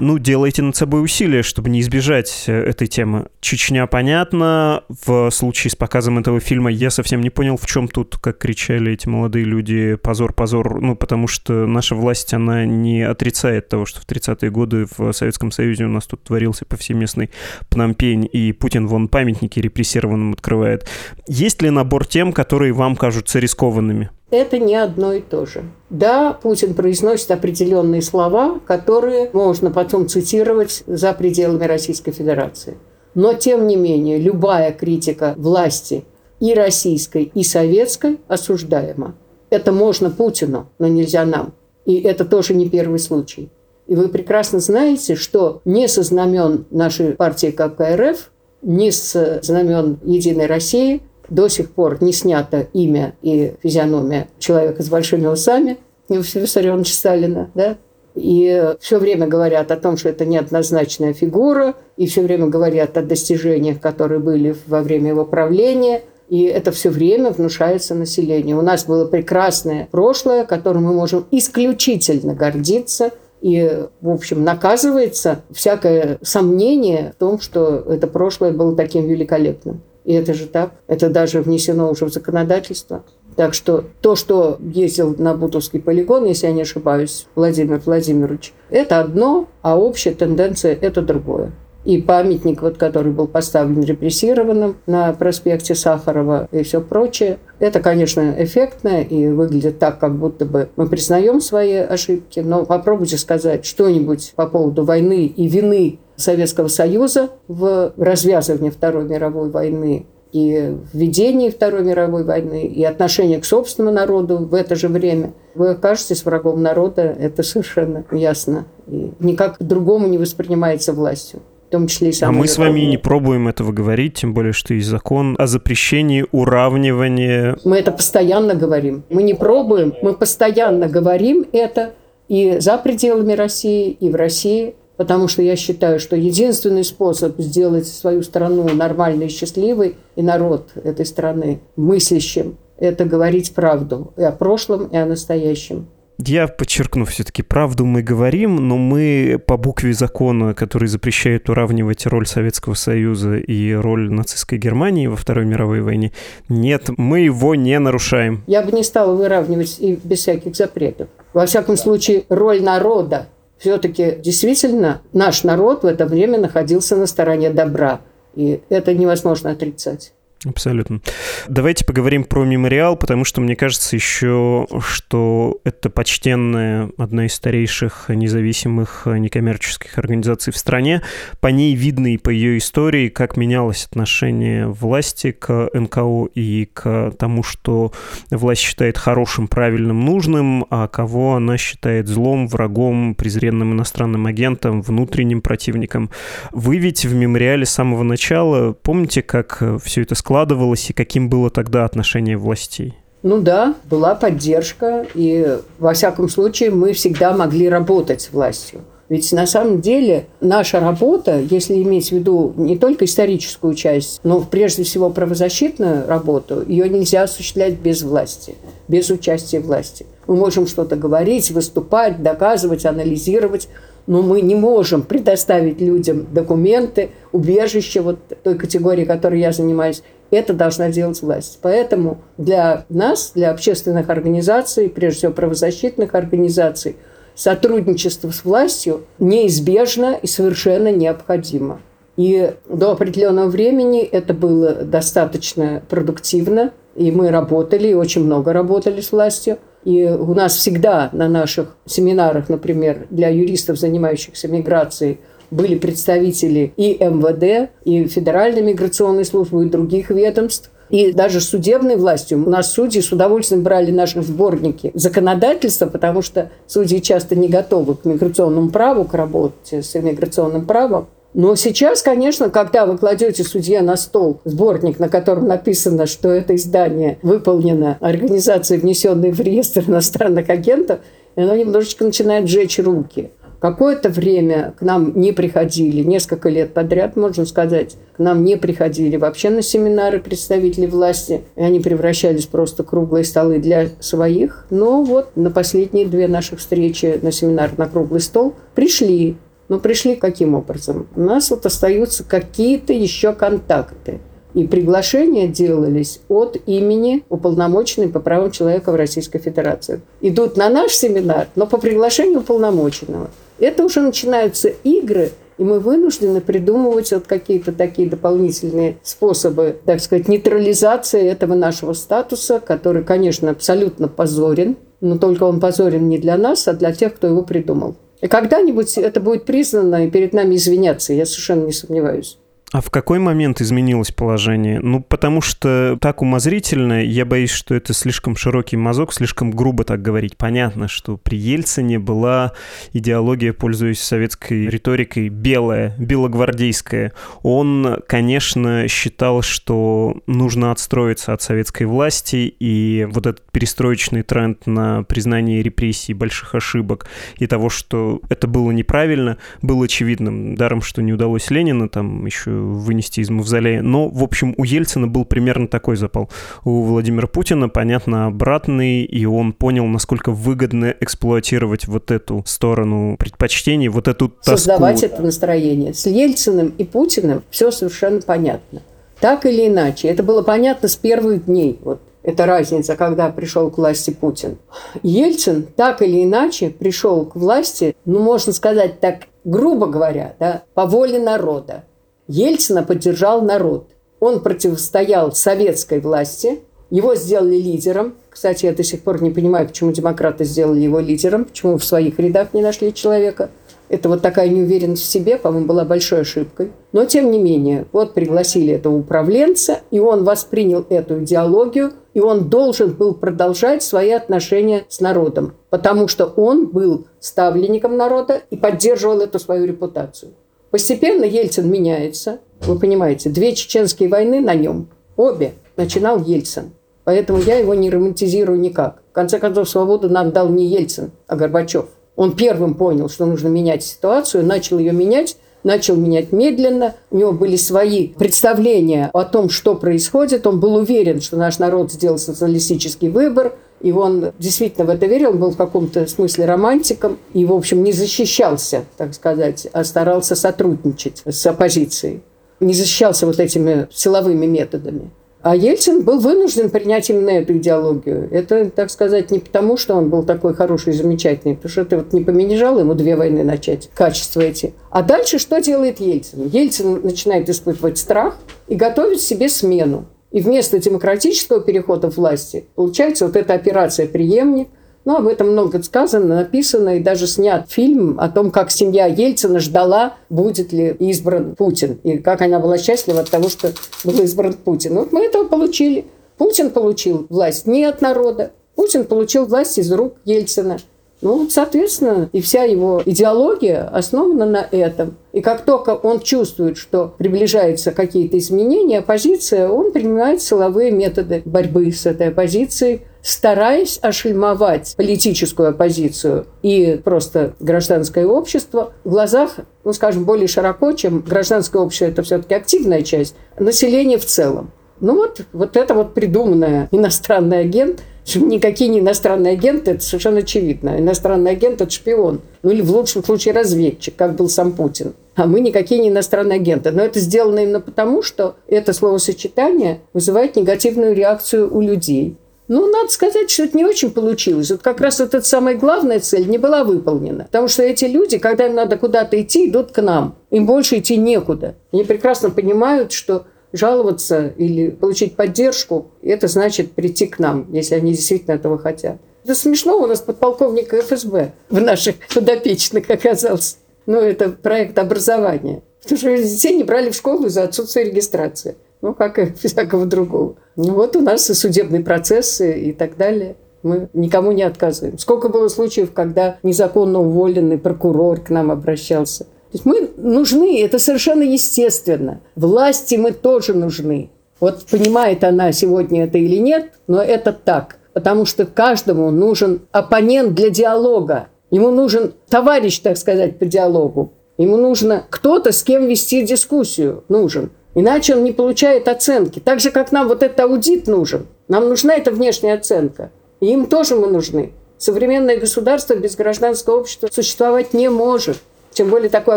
ну, 0.00 0.18
делаете 0.18 0.62
над 0.62 0.74
собой 0.74 1.04
усилия, 1.04 1.44
чтобы 1.44 1.70
не 1.70 1.78
избежать 1.78 2.46
этой 2.48 2.88
темы? 2.88 3.28
Чечня, 3.40 3.86
понятно. 3.86 4.82
В 5.06 5.30
случае 5.30 5.70
с 5.70 5.76
показом 5.76 6.18
этого 6.18 6.40
фильма 6.40 6.72
я 6.72 6.90
совсем 6.90 7.20
не 7.20 7.30
понял, 7.30 7.56
в 7.56 7.66
чем 7.66 7.86
тут 7.86 8.16
как 8.20 8.31
кричали 8.32 8.92
эти 8.92 9.08
молодые 9.08 9.44
люди 9.44 9.96
«позор, 9.96 10.32
позор», 10.32 10.80
ну, 10.80 10.96
потому 10.96 11.26
что 11.26 11.66
наша 11.66 11.94
власть, 11.94 12.34
она 12.34 12.64
не 12.64 13.02
отрицает 13.02 13.68
того, 13.68 13.86
что 13.86 14.00
в 14.00 14.06
30-е 14.06 14.50
годы 14.50 14.86
в 14.96 15.12
Советском 15.12 15.50
Союзе 15.50 15.84
у 15.84 15.88
нас 15.88 16.06
тут 16.06 16.22
творился 16.24 16.64
повсеместный 16.64 17.30
Пномпень, 17.68 18.28
и 18.30 18.52
Путин 18.52 18.86
вон 18.86 19.08
памятники 19.08 19.60
репрессированным 19.60 20.32
открывает. 20.32 20.88
Есть 21.26 21.62
ли 21.62 21.70
набор 21.70 22.06
тем, 22.06 22.32
которые 22.32 22.72
вам 22.72 22.96
кажутся 22.96 23.38
рискованными? 23.38 24.10
это 24.32 24.58
не 24.58 24.74
одно 24.74 25.12
и 25.12 25.20
то 25.20 25.44
же. 25.46 25.62
Да, 25.90 26.32
Путин 26.32 26.74
произносит 26.74 27.30
определенные 27.30 28.00
слова, 28.00 28.58
которые 28.66 29.30
можно 29.32 29.70
потом 29.70 30.08
цитировать 30.08 30.82
за 30.86 31.12
пределами 31.12 31.64
Российской 31.64 32.12
Федерации. 32.12 32.78
Но, 33.14 33.34
тем 33.34 33.66
не 33.66 33.76
менее, 33.76 34.18
любая 34.18 34.72
критика 34.72 35.34
власти 35.36 36.04
и 36.42 36.54
российской, 36.54 37.30
и 37.34 37.44
советской 37.44 38.18
осуждаема. 38.26 39.14
Это 39.48 39.70
можно 39.70 40.10
Путину, 40.10 40.66
но 40.80 40.88
нельзя 40.88 41.24
нам. 41.24 41.54
И 41.84 42.00
это 42.00 42.24
тоже 42.24 42.52
не 42.52 42.68
первый 42.68 42.98
случай. 42.98 43.48
И 43.86 43.94
вы 43.94 44.08
прекрасно 44.08 44.58
знаете, 44.58 45.14
что 45.14 45.62
не 45.64 45.86
со 45.86 46.02
знамен 46.02 46.66
нашей 46.70 47.12
партии 47.12 47.52
КПРФ, 47.52 48.32
не 48.62 48.90
с 48.90 49.40
знамен 49.42 50.00
Единой 50.02 50.46
России 50.46 51.02
до 51.28 51.46
сих 51.46 51.70
пор 51.70 52.02
не 52.02 52.12
снято 52.12 52.66
имя 52.72 53.14
и 53.22 53.54
физиономия 53.62 54.26
человека 54.40 54.82
с 54.82 54.88
большими 54.88 55.28
усами, 55.28 55.78
Виссарионовича 56.08 56.92
Сталина, 56.92 57.50
да? 57.54 57.76
И 58.16 58.74
все 58.80 58.98
время 58.98 59.28
говорят 59.28 59.70
о 59.70 59.76
том, 59.76 59.96
что 59.96 60.08
это 60.08 60.26
неоднозначная 60.26 61.12
фигура, 61.12 61.74
и 61.96 62.08
все 62.08 62.20
время 62.22 62.48
говорят 62.48 62.96
о 62.98 63.02
достижениях, 63.02 63.80
которые 63.80 64.18
были 64.18 64.56
во 64.66 64.82
время 64.82 65.10
его 65.10 65.24
правления– 65.24 66.02
и 66.32 66.44
это 66.44 66.72
все 66.72 66.88
время 66.88 67.30
внушается 67.30 67.94
населению. 67.94 68.58
У 68.58 68.62
нас 68.62 68.86
было 68.86 69.04
прекрасное 69.04 69.86
прошлое, 69.90 70.46
которым 70.46 70.84
мы 70.84 70.94
можем 70.94 71.26
исключительно 71.30 72.32
гордиться. 72.32 73.10
И, 73.42 73.84
в 74.00 74.08
общем, 74.08 74.42
наказывается 74.42 75.42
всякое 75.50 76.18
сомнение 76.22 77.12
в 77.16 77.20
том, 77.20 77.38
что 77.38 77.84
это 77.86 78.06
прошлое 78.06 78.50
было 78.50 78.74
таким 78.74 79.06
великолепным. 79.08 79.82
И 80.06 80.14
это 80.14 80.32
же 80.32 80.46
так. 80.46 80.72
Это 80.86 81.10
даже 81.10 81.42
внесено 81.42 81.90
уже 81.90 82.06
в 82.06 82.10
законодательство. 82.10 83.04
Так 83.36 83.52
что 83.52 83.84
то, 84.00 84.16
что 84.16 84.56
ездил 84.58 85.14
на 85.18 85.34
Бутовский 85.34 85.80
полигон, 85.80 86.24
если 86.24 86.46
я 86.46 86.54
не 86.54 86.62
ошибаюсь, 86.62 87.26
Владимир 87.34 87.82
Владимирович, 87.84 88.54
это 88.70 89.00
одно, 89.00 89.48
а 89.60 89.78
общая 89.78 90.12
тенденция– 90.12 90.78
это 90.80 91.02
другое. 91.02 91.52
И 91.84 92.00
памятник, 92.00 92.62
вот, 92.62 92.76
который 92.76 93.12
был 93.12 93.26
поставлен 93.26 93.82
репрессированным 93.82 94.76
на 94.86 95.12
проспекте 95.12 95.74
Сахарова 95.74 96.48
и 96.52 96.62
все 96.62 96.80
прочее. 96.80 97.38
Это, 97.58 97.80
конечно, 97.80 98.34
эффектно 98.38 99.02
и 99.02 99.28
выглядит 99.28 99.78
так, 99.78 99.98
как 99.98 100.16
будто 100.16 100.44
бы 100.44 100.68
мы 100.76 100.88
признаем 100.88 101.40
свои 101.40 101.74
ошибки, 101.74 102.40
но 102.40 102.64
попробуйте 102.64 103.18
сказать 103.18 103.64
что-нибудь 103.64 104.32
по 104.36 104.46
поводу 104.46 104.84
войны 104.84 105.26
и 105.26 105.48
вины 105.48 105.98
Советского 106.16 106.68
Союза 106.68 107.30
в 107.48 107.92
развязывании 107.96 108.70
Второй 108.70 109.04
мировой 109.04 109.50
войны 109.50 110.06
и 110.32 110.78
введении 110.94 111.50
Второй 111.50 111.84
мировой 111.84 112.24
войны, 112.24 112.64
и 112.64 112.82
отношение 112.84 113.38
к 113.38 113.44
собственному 113.44 113.94
народу 113.94 114.38
в 114.38 114.54
это 114.54 114.76
же 114.76 114.88
время. 114.88 115.34
Вы 115.54 115.70
окажетесь 115.70 116.24
врагом 116.24 116.62
народа, 116.62 117.02
это 117.02 117.42
совершенно 117.42 118.04
ясно. 118.10 118.64
И 118.86 119.12
никак 119.20 119.56
другому 119.60 120.06
не 120.06 120.16
воспринимается 120.16 120.94
властью 120.94 121.42
том 121.72 121.86
числе 121.88 122.10
и 122.10 122.14
А 122.20 122.30
мы 122.30 122.46
с 122.46 122.58
вами 122.58 122.80
не 122.80 122.98
пробуем 122.98 123.48
этого 123.48 123.72
говорить, 123.72 124.14
тем 124.14 124.34
более, 124.34 124.52
что 124.52 124.74
есть 124.74 124.86
закон 124.86 125.34
о 125.38 125.46
запрещении 125.46 126.26
уравнивания. 126.30 127.56
Мы 127.64 127.78
это 127.78 127.90
постоянно 127.90 128.54
говорим. 128.54 129.04
Мы 129.10 129.22
не 129.22 129.34
пробуем, 129.34 129.94
мы 130.02 130.12
постоянно 130.12 130.86
говорим 130.86 131.46
это 131.52 131.94
и 132.28 132.58
за 132.60 132.78
пределами 132.78 133.32
России, 133.32 133.90
и 133.90 134.10
в 134.10 134.14
России, 134.14 134.74
потому 134.96 135.28
что 135.28 135.42
я 135.42 135.56
считаю, 135.56 135.98
что 135.98 136.14
единственный 136.14 136.84
способ 136.84 137.40
сделать 137.40 137.88
свою 137.88 138.22
страну 138.22 138.68
нормальной 138.74 139.26
и 139.26 139.30
счастливой, 139.30 139.96
и 140.14 140.22
народ 140.22 140.68
этой 140.76 141.06
страны 141.06 141.60
мыслящим, 141.76 142.56
это 142.76 143.04
говорить 143.04 143.54
правду 143.54 144.12
и 144.16 144.22
о 144.22 144.32
прошлом, 144.32 144.86
и 144.86 144.96
о 144.96 145.06
настоящем. 145.06 145.86
Я 146.18 146.46
подчеркну, 146.46 147.04
все-таки 147.04 147.42
правду 147.42 147.84
мы 147.84 148.02
говорим, 148.02 148.56
но 148.68 148.76
мы 148.76 149.42
по 149.44 149.56
букве 149.56 149.92
закона, 149.92 150.54
который 150.54 150.88
запрещает 150.88 151.48
уравнивать 151.48 152.06
роль 152.06 152.26
Советского 152.26 152.74
Союза 152.74 153.36
и 153.36 153.72
роль 153.72 154.10
нацистской 154.10 154.58
Германии 154.58 155.06
во 155.06 155.16
Второй 155.16 155.44
мировой 155.46 155.80
войне, 155.80 156.12
нет, 156.48 156.90
мы 156.96 157.20
его 157.20 157.54
не 157.54 157.78
нарушаем. 157.78 158.44
Я 158.46 158.62
бы 158.62 158.72
не 158.72 158.84
стала 158.84 159.14
выравнивать 159.14 159.78
и 159.80 159.98
без 160.02 160.20
всяких 160.20 160.54
запретов. 160.54 161.08
Во 161.32 161.46
всяком 161.46 161.76
случае, 161.76 162.24
роль 162.28 162.62
народа. 162.62 163.28
Все-таки 163.58 164.16
действительно 164.18 165.02
наш 165.12 165.44
народ 165.44 165.82
в 165.82 165.86
это 165.86 166.04
время 166.06 166.38
находился 166.38 166.96
на 166.96 167.06
стороне 167.06 167.50
добра. 167.50 168.00
И 168.34 168.60
это 168.68 168.94
невозможно 168.94 169.50
отрицать. 169.50 170.12
Абсолютно. 170.44 171.00
Давайте 171.48 171.84
поговорим 171.84 172.24
про 172.24 172.44
мемориал, 172.44 172.96
потому 172.96 173.24
что 173.24 173.40
мне 173.40 173.54
кажется 173.54 173.94
еще, 173.94 174.66
что 174.80 175.60
это 175.62 175.88
почтенная, 175.88 176.90
одна 176.98 177.26
из 177.26 177.34
старейших 177.34 178.06
независимых 178.08 179.02
некоммерческих 179.06 179.98
организаций 179.98 180.52
в 180.52 180.56
стране. 180.56 181.02
По 181.40 181.46
ней 181.48 181.76
видно 181.76 182.14
и 182.14 182.18
по 182.18 182.30
ее 182.30 182.58
истории, 182.58 183.08
как 183.08 183.36
менялось 183.36 183.86
отношение 183.86 184.66
власти 184.66 185.30
к 185.30 185.70
НКО 185.72 186.26
и 186.34 186.68
к 186.72 187.12
тому, 187.18 187.44
что 187.44 187.92
власть 188.30 188.62
считает 188.62 188.98
хорошим, 188.98 189.46
правильным, 189.46 190.04
нужным, 190.04 190.66
а 190.70 190.88
кого 190.88 191.36
она 191.36 191.56
считает 191.56 192.08
злом, 192.08 192.48
врагом, 192.48 193.14
презренным 193.14 193.74
иностранным 193.74 194.26
агентом, 194.26 194.82
внутренним 194.82 195.40
противником. 195.40 196.10
Вы 196.50 196.78
ведь 196.78 197.04
в 197.04 197.14
мемориале 197.14 197.64
с 197.64 197.70
самого 197.70 198.02
начала 198.02 198.72
помните, 198.72 199.22
как 199.22 199.62
все 199.84 200.02
это 200.02 200.16
складывалось? 200.16 200.31
Складывалось 200.32 200.88
и 200.88 200.94
каким 200.94 201.28
было 201.28 201.50
тогда 201.50 201.84
отношение 201.84 202.38
властей? 202.38 202.94
Ну 203.22 203.42
да, 203.42 203.74
была 203.90 204.14
поддержка, 204.14 205.06
и 205.14 205.58
во 205.78 205.92
всяком 205.92 206.30
случае 206.30 206.70
мы 206.70 206.94
всегда 206.94 207.36
могли 207.36 207.68
работать 207.68 208.22
с 208.22 208.32
властью. 208.32 208.80
Ведь 209.10 209.30
на 209.32 209.46
самом 209.46 209.82
деле 209.82 210.24
наша 210.40 210.80
работа, 210.80 211.38
если 211.38 211.74
иметь 211.82 212.08
в 212.08 212.12
виду 212.12 212.54
не 212.56 212.78
только 212.78 213.04
историческую 213.04 213.74
часть, 213.74 214.20
но 214.24 214.40
прежде 214.40 214.84
всего 214.84 215.10
правозащитную 215.10 216.06
работу, 216.08 216.64
ее 216.66 216.88
нельзя 216.88 217.24
осуществлять 217.24 217.74
без 217.74 218.02
власти, 218.02 218.54
без 218.88 219.10
участия 219.10 219.60
власти. 219.60 220.06
Мы 220.26 220.36
можем 220.36 220.66
что-то 220.66 220.96
говорить, 220.96 221.50
выступать, 221.50 222.22
доказывать, 222.22 222.86
анализировать, 222.86 223.68
но 224.06 224.22
мы 224.22 224.40
не 224.40 224.54
можем 224.54 225.02
предоставить 225.02 225.80
людям 225.80 226.26
документы, 226.32 227.10
убежище 227.32 228.00
вот 228.00 228.18
той 228.42 228.56
категории, 228.56 229.04
которой 229.04 229.40
я 229.40 229.52
занимаюсь, 229.52 230.02
это 230.36 230.54
должна 230.54 230.88
делать 230.90 231.20
власть. 231.22 231.58
Поэтому 231.62 232.18
для 232.38 232.84
нас, 232.88 233.32
для 233.34 233.50
общественных 233.50 234.08
организаций, 234.08 234.88
прежде 234.88 235.18
всего 235.18 235.32
правозащитных 235.32 236.14
организаций, 236.14 236.96
сотрудничество 237.34 238.30
с 238.30 238.44
властью 238.44 239.02
неизбежно 239.18 240.18
и 240.20 240.26
совершенно 240.26 240.90
необходимо. 240.90 241.80
И 242.16 242.52
до 242.68 242.92
определенного 242.92 243.48
времени 243.48 244.02
это 244.02 244.34
было 244.34 244.72
достаточно 244.72 245.82
продуктивно, 245.88 246.72
и 246.94 247.10
мы 247.10 247.30
работали, 247.30 247.88
и 247.88 247.94
очень 247.94 248.24
много 248.24 248.52
работали 248.52 249.00
с 249.00 249.12
властью. 249.12 249.58
И 249.84 250.04
у 250.04 250.34
нас 250.34 250.56
всегда 250.56 251.08
на 251.12 251.28
наших 251.28 251.76
семинарах, 251.86 252.48
например, 252.48 253.06
для 253.10 253.28
юристов, 253.28 253.78
занимающихся 253.78 254.48
миграцией, 254.48 255.20
были 255.52 255.76
представители 255.78 256.72
и 256.76 256.94
МВД, 256.94 257.70
и 257.84 258.06
Федеральной 258.06 258.62
миграционной 258.62 259.24
службы, 259.24 259.64
и 259.64 259.68
других 259.68 260.10
ведомств. 260.10 260.70
И 260.90 261.12
даже 261.12 261.40
судебной 261.40 261.96
властью. 261.96 262.44
У 262.44 262.50
нас 262.50 262.72
судьи 262.72 263.00
с 263.00 263.12
удовольствием 263.12 263.62
брали 263.62 263.90
наши 263.90 264.20
сборники 264.20 264.90
законодательства, 264.94 265.86
потому 265.86 266.20
что 266.20 266.50
судьи 266.66 267.00
часто 267.00 267.34
не 267.34 267.48
готовы 267.48 267.94
к 267.94 268.04
миграционному 268.04 268.70
праву, 268.70 269.04
к 269.04 269.14
работе 269.14 269.82
с 269.82 269.96
иммиграционным 269.96 270.66
правом. 270.66 271.06
Но 271.34 271.54
сейчас, 271.56 272.02
конечно, 272.02 272.50
когда 272.50 272.84
вы 272.84 272.98
кладете 272.98 273.42
судье 273.42 273.80
на 273.80 273.96
стол 273.96 274.40
сборник, 274.44 274.98
на 274.98 275.08
котором 275.08 275.48
написано, 275.48 276.06
что 276.06 276.28
это 276.28 276.54
издание 276.56 277.18
выполнено 277.22 277.96
организацией, 278.00 278.80
внесенной 278.80 279.32
в 279.32 279.40
реестр 279.40 279.84
иностранных 279.88 280.50
агентов, 280.50 281.00
оно 281.34 281.56
немножечко 281.56 282.04
начинает 282.04 282.48
жечь 282.48 282.78
руки. 282.78 283.30
Какое-то 283.62 284.08
время 284.08 284.74
к 284.76 284.82
нам 284.82 285.12
не 285.14 285.30
приходили, 285.30 286.02
несколько 286.02 286.48
лет 286.48 286.74
подряд, 286.74 287.14
можно 287.14 287.46
сказать, 287.46 287.94
к 288.16 288.18
нам 288.18 288.42
не 288.42 288.56
приходили 288.56 289.16
вообще 289.16 289.50
на 289.50 289.62
семинары 289.62 290.18
представители 290.18 290.86
власти, 290.86 291.42
и 291.54 291.62
они 291.62 291.78
превращались 291.78 292.46
просто 292.46 292.82
в 292.82 292.86
круглые 292.86 293.24
столы 293.24 293.60
для 293.60 293.90
своих. 294.00 294.66
Но 294.70 295.04
вот 295.04 295.36
на 295.36 295.52
последние 295.52 296.06
две 296.06 296.26
наши 296.26 296.56
встречи 296.56 297.20
на 297.22 297.30
семинар 297.30 297.70
на 297.78 297.86
круглый 297.86 298.20
стол 298.20 298.54
пришли. 298.74 299.36
Но 299.68 299.78
пришли 299.78 300.16
каким 300.16 300.56
образом? 300.56 301.06
У 301.14 301.20
нас 301.20 301.48
вот 301.50 301.64
остаются 301.64 302.24
какие-то 302.24 302.92
еще 302.92 303.32
контакты. 303.32 304.18
И 304.54 304.66
приглашения 304.66 305.46
делались 305.46 306.20
от 306.28 306.56
имени 306.66 307.24
уполномоченной 307.28 308.08
по 308.08 308.20
правам 308.20 308.50
человека 308.50 308.92
в 308.92 308.96
Российской 308.96 309.38
Федерации. 309.38 310.02
Идут 310.20 310.56
на 310.56 310.68
наш 310.68 310.92
семинар, 310.92 311.46
но 311.54 311.66
по 311.66 311.78
приглашению 311.78 312.40
уполномоченного. 312.40 313.30
Это 313.62 313.84
уже 313.84 314.00
начинаются 314.00 314.70
игры, 314.82 315.30
и 315.56 315.62
мы 315.62 315.78
вынуждены 315.78 316.40
придумывать 316.40 317.12
вот 317.12 317.28
какие-то 317.28 317.70
такие 317.70 318.08
дополнительные 318.08 318.96
способы, 319.04 319.78
так 319.86 320.00
сказать, 320.00 320.26
нейтрализации 320.26 321.28
этого 321.28 321.54
нашего 321.54 321.92
статуса, 321.92 322.58
который, 322.58 323.04
конечно, 323.04 323.52
абсолютно 323.52 324.08
позорен, 324.08 324.76
но 325.00 325.16
только 325.16 325.44
он 325.44 325.60
позорен 325.60 326.08
не 326.08 326.18
для 326.18 326.36
нас, 326.36 326.66
а 326.66 326.72
для 326.72 326.92
тех, 326.92 327.14
кто 327.14 327.28
его 327.28 327.42
придумал. 327.42 327.94
И 328.20 328.26
когда-нибудь 328.26 328.98
это 328.98 329.20
будет 329.20 329.44
признано 329.44 330.06
и 330.06 330.10
перед 330.10 330.32
нами 330.32 330.56
извиняться, 330.56 331.12
я 331.12 331.24
совершенно 331.24 331.64
не 331.64 331.72
сомневаюсь. 331.72 332.38
А 332.72 332.80
в 332.80 332.88
какой 332.90 333.18
момент 333.18 333.60
изменилось 333.60 334.12
положение? 334.12 334.80
Ну, 334.80 335.02
потому 335.02 335.42
что 335.42 335.98
так 336.00 336.22
умозрительно, 336.22 337.04
я 337.04 337.26
боюсь, 337.26 337.50
что 337.50 337.74
это 337.74 337.92
слишком 337.92 338.34
широкий 338.34 338.78
мазок, 338.78 339.12
слишком 339.12 339.50
грубо 339.50 339.84
так 339.84 340.00
говорить. 340.00 340.38
Понятно, 340.38 340.88
что 340.88 341.18
при 341.18 341.36
Ельцине 341.36 341.98
была 341.98 342.52
идеология, 342.94 343.52
пользуясь 343.52 344.00
советской 344.00 344.68
риторикой, 344.68 345.28
белая, 345.28 345.94
белогвардейская. 345.98 347.12
Он, 347.42 347.98
конечно, 348.06 348.88
считал, 348.88 349.42
что 349.42 350.22
нужно 350.26 350.72
отстроиться 350.72 351.34
от 351.34 351.42
советской 351.42 351.84
власти, 351.84 352.54
и 352.58 353.06
вот 353.10 353.26
этот 353.26 353.50
перестроечный 353.50 354.22
тренд 354.22 354.66
на 354.66 355.02
признание 355.02 355.62
репрессий, 355.62 356.14
больших 356.14 356.54
ошибок 356.54 357.06
и 357.36 357.46
того, 357.46 357.68
что 357.68 358.22
это 358.30 358.46
было 358.46 358.70
неправильно, 358.70 359.36
был 359.60 359.82
очевидным. 359.82 360.54
Даром, 360.54 360.80
что 360.80 361.02
не 361.02 361.12
удалось 361.12 361.50
Ленина 361.50 361.90
там 361.90 362.24
еще 362.24 362.61
вынести 362.62 363.20
из 363.20 363.30
мавзолея. 363.30 363.82
Но, 363.82 364.08
в 364.08 364.22
общем, 364.22 364.54
у 364.56 364.64
Ельцина 364.64 365.06
был 365.06 365.24
примерно 365.24 365.68
такой 365.68 365.96
запал. 365.96 366.30
У 366.64 366.82
Владимира 366.82 367.26
Путина, 367.26 367.68
понятно, 367.68 368.26
обратный, 368.26 369.02
и 369.04 369.24
он 369.26 369.52
понял, 369.52 369.86
насколько 369.86 370.30
выгодно 370.30 370.94
эксплуатировать 371.00 371.86
вот 371.86 372.10
эту 372.10 372.42
сторону 372.46 373.16
предпочтений, 373.18 373.88
вот 373.88 374.08
эту 374.08 374.28
тоску. 374.28 374.56
Создавать 374.56 375.02
это 375.02 375.22
настроение. 375.22 375.94
С 375.94 376.06
Ельциным 376.06 376.72
и 376.78 376.84
Путиным 376.84 377.42
все 377.50 377.70
совершенно 377.70 378.20
понятно. 378.20 378.82
Так 379.20 379.46
или 379.46 379.68
иначе. 379.68 380.08
Это 380.08 380.22
было 380.22 380.42
понятно 380.42 380.88
с 380.88 380.96
первых 380.96 381.44
дней. 381.44 381.78
Вот 381.82 382.00
это 382.22 382.46
разница, 382.46 382.96
когда 382.96 383.30
пришел 383.30 383.70
к 383.70 383.78
власти 383.78 384.10
Путин. 384.10 384.58
Ельцин 385.02 385.64
так 385.76 386.02
или 386.02 386.24
иначе 386.24 386.70
пришел 386.70 387.26
к 387.26 387.34
власти, 387.34 387.96
ну, 388.04 388.20
можно 388.20 388.52
сказать 388.52 389.00
так, 389.00 389.26
грубо 389.44 389.86
говоря, 389.86 390.34
да, 390.38 390.62
по 390.74 390.86
воле 390.86 391.18
народа. 391.18 391.84
Ельцина 392.32 392.82
поддержал 392.82 393.42
народ. 393.42 393.90
Он 394.18 394.40
противостоял 394.40 395.32
советской 395.32 396.00
власти, 396.00 396.60
его 396.88 397.14
сделали 397.14 397.56
лидером. 397.56 398.14
Кстати, 398.30 398.64
я 398.64 398.72
до 398.72 398.82
сих 398.82 399.02
пор 399.02 399.22
не 399.22 399.30
понимаю, 399.30 399.68
почему 399.68 399.92
демократы 399.92 400.44
сделали 400.44 400.80
его 400.80 400.98
лидером, 400.98 401.44
почему 401.44 401.76
в 401.76 401.84
своих 401.84 402.18
рядах 402.18 402.54
не 402.54 402.62
нашли 402.62 402.94
человека– 402.94 403.50
это 403.92 404.08
вот 404.08 404.22
такая 404.22 404.48
неуверенность 404.48 405.02
в 405.02 405.06
себе, 405.06 405.36
по-моему, 405.36 405.66
была 405.66 405.84
большой 405.84 406.22
ошибкой. 406.22 406.72
Но, 406.92 407.04
тем 407.04 407.30
не 407.30 407.38
менее, 407.38 407.84
вот 407.92 408.14
пригласили 408.14 408.72
этого 408.72 408.96
управленца, 408.96 409.80
и 409.90 410.00
он 410.00 410.24
воспринял 410.24 410.86
эту 410.88 411.22
идеологию, 411.22 411.92
и 412.14 412.20
он 412.20 412.48
должен 412.48 412.92
был 412.92 413.12
продолжать 413.12 413.82
свои 413.82 414.12
отношения 414.12 414.86
с 414.88 415.00
народом, 415.00 415.52
потому 415.68 416.08
что 416.08 416.24
он 416.24 416.68
был 416.68 417.06
ставленником 417.20 417.98
народа 417.98 418.40
и 418.48 418.56
поддерживал 418.56 419.20
эту 419.20 419.38
свою 419.38 419.66
репутацию. 419.66 420.32
Постепенно 420.72 421.24
Ельцин 421.24 421.70
меняется. 421.70 422.38
Вы 422.62 422.78
понимаете, 422.78 423.28
две 423.28 423.54
чеченские 423.54 424.08
войны 424.08 424.40
на 424.40 424.54
нем, 424.54 424.88
обе, 425.16 425.52
начинал 425.76 426.18
Ельцин. 426.18 426.72
Поэтому 427.04 427.40
я 427.40 427.58
его 427.58 427.74
не 427.74 427.90
романтизирую 427.90 428.58
никак. 428.58 429.02
В 429.10 429.12
конце 429.12 429.38
концов, 429.38 429.68
свободу 429.68 430.08
нам 430.08 430.32
дал 430.32 430.48
не 430.48 430.66
Ельцин, 430.66 431.10
а 431.26 431.36
Горбачев. 431.36 431.86
Он 432.16 432.34
первым 432.34 432.74
понял, 432.74 433.10
что 433.10 433.26
нужно 433.26 433.48
менять 433.48 433.84
ситуацию, 433.84 434.46
начал 434.46 434.78
ее 434.78 434.92
менять, 434.92 435.36
начал 435.62 435.94
менять 435.94 436.32
медленно. 436.32 436.94
У 437.10 437.18
него 437.18 437.32
были 437.32 437.56
свои 437.56 438.08
представления 438.08 439.10
о 439.12 439.24
том, 439.24 439.50
что 439.50 439.74
происходит. 439.74 440.46
Он 440.46 440.58
был 440.58 440.76
уверен, 440.76 441.20
что 441.20 441.36
наш 441.36 441.58
народ 441.58 441.92
сделал 441.92 442.16
социалистический 442.16 443.10
выбор. 443.10 443.56
И 443.82 443.90
он 443.90 444.32
действительно 444.38 444.86
в 444.86 444.90
это 444.90 445.06
верил, 445.06 445.30
он 445.30 445.38
был 445.38 445.50
в 445.50 445.56
каком-то 445.56 446.06
смысле 446.06 446.46
романтиком 446.46 447.18
и, 447.34 447.44
в 447.44 447.52
общем, 447.52 447.82
не 447.82 447.92
защищался, 447.92 448.84
так 448.96 449.12
сказать, 449.12 449.66
а 449.72 449.82
старался 449.82 450.36
сотрудничать 450.36 451.22
с 451.26 451.44
оппозицией. 451.46 452.22
Не 452.60 452.74
защищался 452.74 453.26
вот 453.26 453.40
этими 453.40 453.88
силовыми 453.90 454.46
методами. 454.46 455.10
А 455.42 455.56
Ельцин 455.56 456.02
был 456.02 456.20
вынужден 456.20 456.70
принять 456.70 457.10
именно 457.10 457.30
эту 457.30 457.56
идеологию. 457.56 458.28
Это, 458.30 458.70
так 458.70 458.90
сказать, 458.90 459.32
не 459.32 459.40
потому, 459.40 459.76
что 459.76 459.96
он 459.96 460.08
был 460.08 460.22
такой 460.22 460.54
хороший 460.54 460.92
и 460.92 460.96
замечательный, 460.96 461.56
потому 461.56 461.70
что 461.70 461.80
это 461.80 461.96
вот 461.96 462.12
не 462.12 462.22
помешало 462.22 462.78
ему 462.78 462.94
две 462.94 463.16
войны 463.16 463.42
начать, 463.42 463.90
качества 463.92 464.42
эти. 464.42 464.72
А 464.90 465.02
дальше 465.02 465.40
что 465.40 465.60
делает 465.60 465.98
Ельцин? 465.98 466.46
Ельцин 466.46 467.02
начинает 467.02 467.48
испытывать 467.48 467.98
страх 467.98 468.36
и 468.68 468.76
готовит 468.76 469.20
себе 469.20 469.48
смену. 469.48 470.06
И 470.32 470.40
вместо 470.40 470.78
демократического 470.78 471.60
перехода 471.60 472.08
власти 472.08 472.64
получается 472.74 473.26
вот 473.26 473.36
эта 473.36 473.54
операция 473.54 474.06
«Преемник», 474.06 474.68
ну, 475.04 475.16
об 475.16 475.26
этом 475.26 475.50
много 475.50 475.82
сказано, 475.82 476.36
написано 476.36 476.96
и 476.96 477.00
даже 477.00 477.26
снят 477.26 477.68
фильм 477.68 478.20
о 478.20 478.28
том, 478.28 478.52
как 478.52 478.70
семья 478.70 479.06
Ельцина 479.06 479.58
ждала, 479.58 480.14
будет 480.30 480.72
ли 480.72 480.94
избран 481.00 481.56
Путин. 481.56 481.98
И 482.04 482.18
как 482.18 482.40
она 482.40 482.60
была 482.60 482.78
счастлива 482.78 483.20
от 483.20 483.30
того, 483.30 483.48
что 483.48 483.72
был 484.04 484.22
избран 484.22 484.54
Путин. 484.54 484.94
Вот 484.94 485.12
мы 485.12 485.24
этого 485.24 485.44
получили. 485.48 486.04
Путин 486.38 486.70
получил 486.70 487.26
власть 487.30 487.66
не 487.66 487.84
от 487.84 488.00
народа. 488.00 488.52
Путин 488.76 489.04
получил 489.04 489.46
власть 489.46 489.76
из 489.76 489.90
рук 489.92 490.14
Ельцина. 490.24 490.78
Ну, 491.22 491.48
соответственно, 491.48 492.28
и 492.32 492.40
вся 492.40 492.64
его 492.64 493.00
идеология 493.06 493.84
основана 493.84 494.44
на 494.44 494.66
этом. 494.70 495.16
И 495.32 495.40
как 495.40 495.64
только 495.64 495.90
он 495.90 496.20
чувствует, 496.20 496.76
что 496.76 497.14
приближаются 497.16 497.92
какие-то 497.92 498.36
изменения, 498.38 498.98
оппозиция, 498.98 499.68
он 499.68 499.92
принимает 499.92 500.42
силовые 500.42 500.90
методы 500.90 501.42
борьбы 501.44 501.92
с 501.92 502.06
этой 502.06 502.28
оппозицией, 502.28 503.02
стараясь 503.22 504.00
ошельмовать 504.02 504.94
политическую 504.96 505.68
оппозицию 505.68 506.46
и 506.62 507.00
просто 507.02 507.54
гражданское 507.60 508.26
общество 508.26 508.92
в 509.04 509.10
глазах, 509.10 509.58
ну, 509.84 509.92
скажем, 509.92 510.24
более 510.24 510.48
широко, 510.48 510.90
чем 510.92 511.20
гражданское 511.20 511.80
общество, 511.80 512.06
это 512.06 512.22
все-таки 512.22 512.54
активная 512.54 513.02
часть, 513.02 513.36
населения 513.58 514.18
в 514.18 514.26
целом. 514.26 514.72
Ну 514.98 515.16
вот, 515.16 515.40
вот 515.52 515.76
это 515.76 515.94
вот 515.94 516.14
придуманная 516.14 516.88
иностранный 516.90 517.60
агент, 517.60 518.02
никакие 518.34 518.88
не 518.90 519.00
иностранные 519.00 519.54
агенты, 519.54 519.92
это 519.92 520.02
совершенно 520.02 520.38
очевидно. 520.38 520.98
Иностранный 520.98 521.50
агент– 521.50 521.80
это 521.82 521.90
шпион. 521.90 522.40
Ну 522.62 522.70
или 522.70 522.80
в 522.80 522.90
лучшем 522.90 523.24
случае 523.24 523.54
разведчик, 523.54 524.14
как 524.16 524.36
был 524.36 524.48
сам 524.48 524.72
Путин. 524.72 525.14
А 525.34 525.46
мы 525.46 525.60
никакие 525.60 526.00
не 526.00 526.08
иностранные 526.08 526.56
агенты. 526.56 526.90
Но 526.90 527.02
это 527.02 527.18
сделано 527.18 527.60
именно 527.60 527.80
потому, 527.80 528.22
что 528.22 528.56
это 528.68 528.92
словосочетание 528.92 530.00
вызывает 530.12 530.56
негативную 530.56 531.14
реакцию 531.14 531.74
у 531.74 531.80
людей. 531.80 532.36
Ну, 532.68 532.90
надо 532.90 533.10
сказать, 533.10 533.50
что 533.50 533.64
это 533.64 533.76
не 533.76 533.84
очень 533.84 534.10
получилось. 534.10 534.70
Вот 534.70 534.82
как 534.82 535.00
раз 535.00 535.20
эта 535.20 535.42
самая 535.42 535.74
главная 535.74 536.20
цель 536.20 536.48
не 536.48 536.58
была 536.58 536.84
выполнена. 536.84 537.44
Потому 537.44 537.68
что 537.68 537.82
эти 537.82 538.04
люди, 538.04 538.38
когда 538.38 538.66
им 538.66 538.74
надо 538.74 538.96
куда-то 538.96 539.40
идти, 539.40 539.68
идут 539.68 539.90
к 539.90 540.00
нам. 540.00 540.36
Им 540.50 540.64
больше 540.64 540.98
идти 540.98 541.16
некуда. 541.16 541.74
Они 541.92 542.04
прекрасно 542.04 542.50
понимают, 542.50 543.12
что 543.12 543.46
жаловаться 543.72 544.48
или 544.56 544.90
получить 544.90 545.36
поддержку, 545.36 546.10
это 546.22 546.48
значит 546.48 546.92
прийти 546.92 547.26
к 547.26 547.38
нам, 547.38 547.66
если 547.72 547.94
они 547.94 548.12
действительно 548.12 548.54
этого 548.54 548.78
хотят. 548.78 549.18
Это 549.44 549.54
смешно, 549.54 549.98
у 549.98 550.06
нас 550.06 550.20
подполковник 550.20 550.92
ФСБ 550.92 551.52
в 551.68 551.80
наших 551.80 552.16
подопечных 552.32 553.10
оказался. 553.10 553.76
Ну, 554.06 554.18
это 554.18 554.50
проект 554.50 554.98
образования. 554.98 555.82
Потому 556.02 556.18
что 556.18 556.36
детей 556.36 556.76
не 556.76 556.84
брали 556.84 557.10
в 557.10 557.14
школу 557.14 557.46
из-за 557.46 557.64
отсутствия 557.64 558.04
регистрации 558.04 558.76
ну, 559.02 559.14
как 559.14 559.38
и 559.38 559.52
всякого 559.52 560.06
другого. 560.06 560.54
Ну, 560.76 560.94
вот 560.94 561.16
у 561.16 561.20
нас 561.20 561.50
и 561.50 561.54
судебные 561.54 562.02
процессы 562.02 562.80
и 562.80 562.92
так 562.92 563.16
далее. 563.16 563.56
Мы 563.82 564.08
никому 564.14 564.52
не 564.52 564.62
отказываем. 564.62 565.18
Сколько 565.18 565.48
было 565.48 565.66
случаев, 565.66 566.12
когда 566.12 566.58
незаконно 566.62 567.18
уволенный 567.18 567.78
прокурор 567.78 568.40
к 568.40 568.48
нам 568.48 568.70
обращался. 568.70 569.46
То 569.72 569.76
есть 569.76 569.86
мы 569.86 570.10
нужны, 570.18 570.82
это 570.82 570.98
совершенно 570.98 571.42
естественно. 571.42 572.42
Власти 572.56 573.14
мы 573.14 573.32
тоже 573.32 573.72
нужны. 573.72 574.30
Вот 574.60 574.84
понимает 574.84 575.42
она 575.44 575.72
сегодня 575.72 576.24
это 576.24 576.36
или 576.36 576.56
нет, 576.56 576.92
но 577.06 577.22
это 577.22 577.54
так. 577.54 577.96
Потому 578.12 578.44
что 578.44 578.66
каждому 578.66 579.30
нужен 579.30 579.80
оппонент 579.90 580.52
для 580.54 580.68
диалога. 580.68 581.48
Ему 581.70 581.90
нужен 581.90 582.34
товарищ, 582.50 582.98
так 582.98 583.16
сказать, 583.16 583.58
по 583.58 583.64
диалогу. 583.64 584.34
Ему 584.58 584.76
нужно 584.76 585.24
кто-то, 585.30 585.72
с 585.72 585.82
кем 585.82 586.06
вести 586.06 586.42
дискуссию. 586.42 587.24
Нужен. 587.30 587.70
Иначе 587.94 588.36
он 588.36 588.44
не 588.44 588.52
получает 588.52 589.08
оценки. 589.08 589.58
Так 589.58 589.80
же, 589.80 589.90
как 589.90 590.12
нам 590.12 590.28
вот 590.28 590.42
этот 590.42 590.60
аудит 590.60 591.06
нужен. 591.06 591.46
Нам 591.68 591.88
нужна 591.88 592.14
эта 592.14 592.30
внешняя 592.30 592.74
оценка. 592.74 593.30
И 593.60 593.72
им 593.72 593.86
тоже 593.86 594.16
мы 594.16 594.26
нужны. 594.26 594.74
Современное 594.98 595.56
государство 595.56 596.14
без 596.14 596.36
гражданского 596.36 597.00
общества 597.00 597.30
существовать 597.32 597.94
не 597.94 598.10
может. 598.10 598.58
Тем 598.92 599.08
более 599.08 599.30
такое 599.30 599.56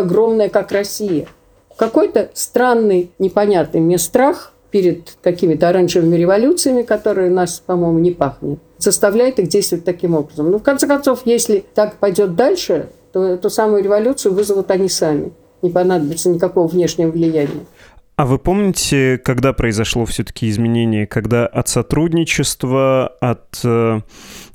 огромное, 0.00 0.48
как 0.48 0.72
Россия. 0.72 1.26
Какой-то 1.76 2.30
странный, 2.32 3.10
непонятный 3.18 3.80
мне 3.80 3.98
страх 3.98 4.52
перед 4.70 5.16
какими-то 5.22 5.68
оранжевыми 5.68 6.16
революциями, 6.16 6.82
которые 6.82 7.30
нас, 7.30 7.62
по-моему, 7.64 7.98
не 7.98 8.10
пахнет, 8.10 8.58
заставляет 8.78 9.38
их 9.38 9.48
действовать 9.48 9.84
таким 9.84 10.14
образом. 10.14 10.50
Ну, 10.50 10.58
в 10.58 10.62
конце 10.62 10.86
концов, 10.86 11.22
если 11.24 11.64
так 11.74 11.96
пойдет 11.96 12.34
дальше, 12.34 12.88
то 13.12 13.24
эту 13.24 13.50
самую 13.50 13.82
революцию 13.82 14.34
вызовут 14.34 14.70
они 14.70 14.88
сами. 14.88 15.32
Не 15.62 15.70
понадобится 15.70 16.28
никакого 16.28 16.66
внешнего 16.66 17.10
влияния. 17.10 17.64
А 18.16 18.24
вы 18.24 18.38
помните, 18.38 19.18
когда 19.22 19.52
произошло 19.52 20.06
все-таки 20.06 20.48
изменение, 20.48 21.06
когда 21.06 21.46
от 21.46 21.68
сотрудничества, 21.68 23.08
от 23.20 23.60
э, 23.62 24.00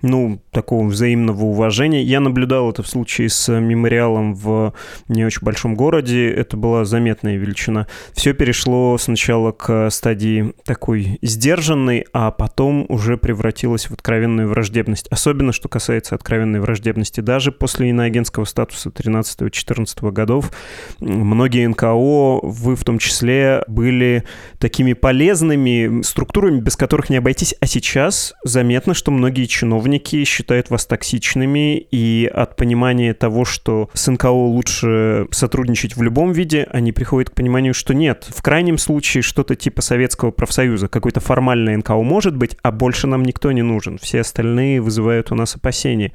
ну, 0.02 0.42
такого 0.52 0.88
взаимного 0.88 1.44
уважения. 1.46 2.04
Я 2.04 2.20
наблюдал 2.20 2.70
это 2.70 2.84
в 2.84 2.88
случае 2.88 3.30
с 3.30 3.52
мемориалом 3.60 4.36
в 4.36 4.74
не 5.08 5.26
очень 5.26 5.44
большом 5.44 5.76
городе. 5.76 6.30
Это 6.30 6.58
была 6.58 6.86
заметная 6.86 7.38
величина. 7.38 7.88
Все 8.14 8.34
перешло 8.34 8.98
сначала 8.98 9.52
к 9.52 9.90
стадии 9.90 10.54
такой 10.66 11.20
сдержанной, 11.22 12.06
а 12.14 12.32
потом 12.32 12.86
уже 12.90 13.18
превратилось 13.18 13.90
в 13.90 13.94
откровенную 13.94 14.48
враждебность. 14.48 15.08
Особенно, 15.10 15.52
что 15.52 15.70
касается 15.70 16.16
откровенной 16.16 16.60
враждебности. 16.60 17.22
Даже 17.22 17.52
после 17.52 17.90
иноагентского 17.90 18.46
статуса 18.46 18.90
13-14 18.90 20.12
годов 20.12 20.52
многие 21.00 21.68
НКО, 21.68 22.42
вы 22.44 22.76
в 22.76 22.84
том 22.84 23.00
числе, 23.00 23.64
были 23.68 24.24
такими 24.58 24.94
полезными 24.94 26.02
структурами, 26.02 26.60
без 26.60 26.76
которых 26.76 27.10
не 27.10 27.18
обойтись. 27.18 27.56
А 27.60 27.68
сейчас 27.68 28.34
заметно, 28.44 28.94
что 28.94 29.12
многие 29.12 29.46
чиновники 29.46 29.91
чиновники 29.92 30.24
считают 30.24 30.70
вас 30.70 30.86
токсичными, 30.86 31.78
и 31.78 32.30
от 32.34 32.56
понимания 32.56 33.14
того, 33.14 33.46
что 33.46 33.90
с 33.94 34.10
НКО 34.10 34.30
лучше 34.30 35.28
сотрудничать 35.32 35.96
в 35.98 36.02
любом 36.02 36.32
виде, 36.32 36.68
они 36.72 36.92
приходят 36.92 37.30
к 37.30 37.34
пониманию, 37.34 37.74
что 37.74 37.94
нет. 37.94 38.26
В 38.30 38.42
крайнем 38.42 38.78
случае 38.78 39.22
что-то 39.22 39.56
типа 39.56 39.82
Советского 39.82 40.32
профсоюза, 40.32 40.88
какой-то 40.88 41.20
формальный 41.20 41.76
НКО 41.76 42.02
может 42.04 42.36
быть, 42.36 42.58
а 42.64 42.72
больше 42.72 43.08
нам 43.08 43.24
никто 43.24 43.52
не 43.52 43.64
нужен. 43.64 43.98
Все 43.98 44.22
остальные 44.22 44.82
вызывают 44.82 45.32
у 45.32 45.36
нас 45.36 45.56
опасения. 45.56 46.12